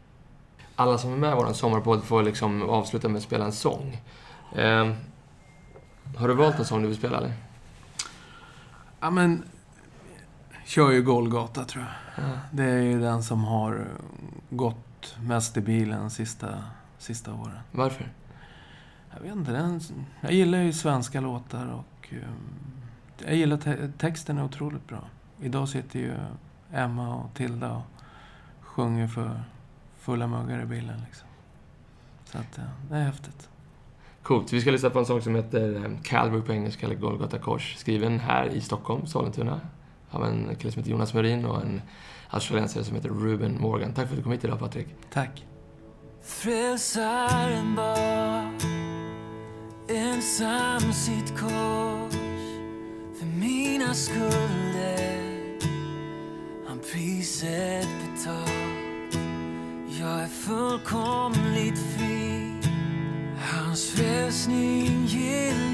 Alla 0.76 0.98
som 0.98 1.12
är 1.12 1.16
med 1.16 1.32
i 1.32 1.34
vår 1.34 1.52
sommarpodd 1.52 2.04
får 2.04 2.22
liksom 2.22 2.62
avsluta 2.62 3.08
med 3.08 3.16
att 3.16 3.22
spela 3.22 3.44
en 3.44 3.52
sång. 3.52 4.02
Eh, 4.54 4.92
har 6.16 6.28
du 6.28 6.34
valt 6.34 6.58
en 6.58 6.64
sång 6.64 6.82
du 6.82 6.88
vill 6.88 6.96
spela, 6.96 7.16
eller? 7.16 7.32
Ja, 9.00 9.10
men... 9.10 9.42
Kör 10.66 10.90
ju 10.90 11.02
Golgata, 11.02 11.64
tror 11.64 11.84
jag. 11.84 12.24
Ja. 12.24 12.32
Det 12.50 12.64
är 12.64 12.82
ju 12.82 13.00
den 13.00 13.22
som 13.22 13.44
har 13.44 13.86
gått 14.50 15.16
mest 15.20 15.56
i 15.56 15.60
bilen 15.60 16.10
sista, 16.10 16.48
sista 16.98 17.34
åren. 17.34 17.58
Varför? 17.72 18.12
Jag 19.14 19.20
vet 19.20 19.32
inte, 19.32 19.52
den, 19.52 19.80
jag 20.20 20.32
gillar 20.32 20.58
ju 20.58 20.72
svenska 20.72 21.20
låtar 21.20 21.66
och... 21.66 21.84
eh, 22.12 22.18
Jag 23.26 23.36
gillar 23.36 23.56
te- 23.56 23.88
texten 23.98 24.38
är 24.38 24.44
otroligt 24.44 24.88
bra. 24.88 25.00
Idag 25.42 25.68
sitter 25.68 25.98
ju 25.98 26.14
Emma 26.72 27.14
och 27.16 27.34
Tilda 27.34 27.72
och 27.72 27.82
sjunger 28.60 29.06
för 29.08 29.42
fulla 29.98 30.26
muggar 30.26 30.62
i 30.62 30.66
bilen 30.66 31.00
liksom. 31.06 31.28
Så 32.24 32.38
att, 32.38 32.58
eh, 32.58 32.64
det 32.90 32.96
är 32.96 33.02
häftigt. 33.04 33.48
Coolt. 34.22 34.52
Vi 34.52 34.60
ska 34.60 34.70
lyssna 34.70 34.90
på 34.90 34.98
en 34.98 35.06
sång 35.06 35.22
som 35.22 35.34
heter 35.34 35.84
eh, 35.84 35.90
Calvary 36.02 36.42
på 36.42 36.52
engelska, 36.52 36.86
eller 36.86 36.96
Golgata 36.96 37.38
Kors. 37.38 37.76
Skriven 37.76 38.18
här 38.20 38.46
i 38.46 38.60
Stockholm, 38.60 39.06
Sollentuna. 39.06 39.60
Av 40.10 40.24
en 40.24 40.56
kille 40.58 40.72
som 40.72 40.80
heter 40.80 40.90
Jonas 40.90 41.14
Murin 41.14 41.44
och 41.44 41.62
en 41.62 41.82
australiensare 42.30 42.84
som 42.84 42.96
heter 42.96 43.08
Ruben 43.08 43.60
Morgan. 43.60 43.92
Tack 43.92 44.06
för 44.06 44.12
att 44.14 44.16
du 44.18 44.22
kom 44.22 44.32
hit 44.32 44.44
idag, 44.44 44.58
Patrik. 44.58 44.86
Tack. 45.12 45.46
Frälsaren 46.22 47.74
bar 47.74 48.33
ensam 50.24 50.92
sitt 50.92 51.38
kors 51.38 52.14
för 53.18 53.26
mina 53.26 53.94
skulder. 53.94 55.58
Han 56.66 56.78
priset 56.78 57.88
betalt. 58.00 59.18
Jag 60.00 60.20
är 60.20 60.28
fullkomligt 60.28 61.78
fri. 61.78 62.52
Hans 63.38 63.90
frälsning 63.90 65.06
ger 65.06 65.73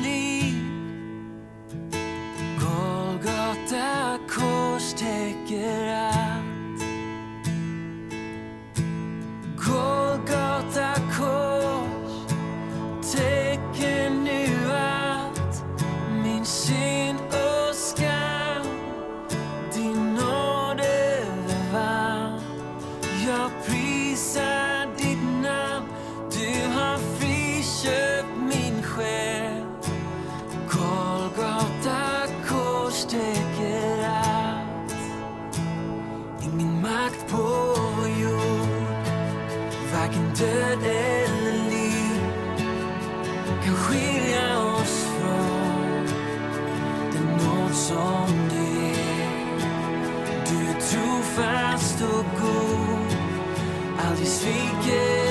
Varken 40.01 40.35
död 40.39 40.79
eller 40.83 41.71
liv 41.71 42.21
kan 43.65 43.75
skilja 43.75 44.59
oss 44.59 45.05
från 45.05 46.07
den 47.13 47.37
nåd 47.37 47.75
som 47.75 48.49
du 48.51 48.81
ger. 48.81 49.59
Du 50.51 50.71
är 50.71 50.81
trofast 50.81 52.03
och 52.03 52.25
god, 52.41 53.17
aldrig 54.07 54.29
sviker 54.29 55.30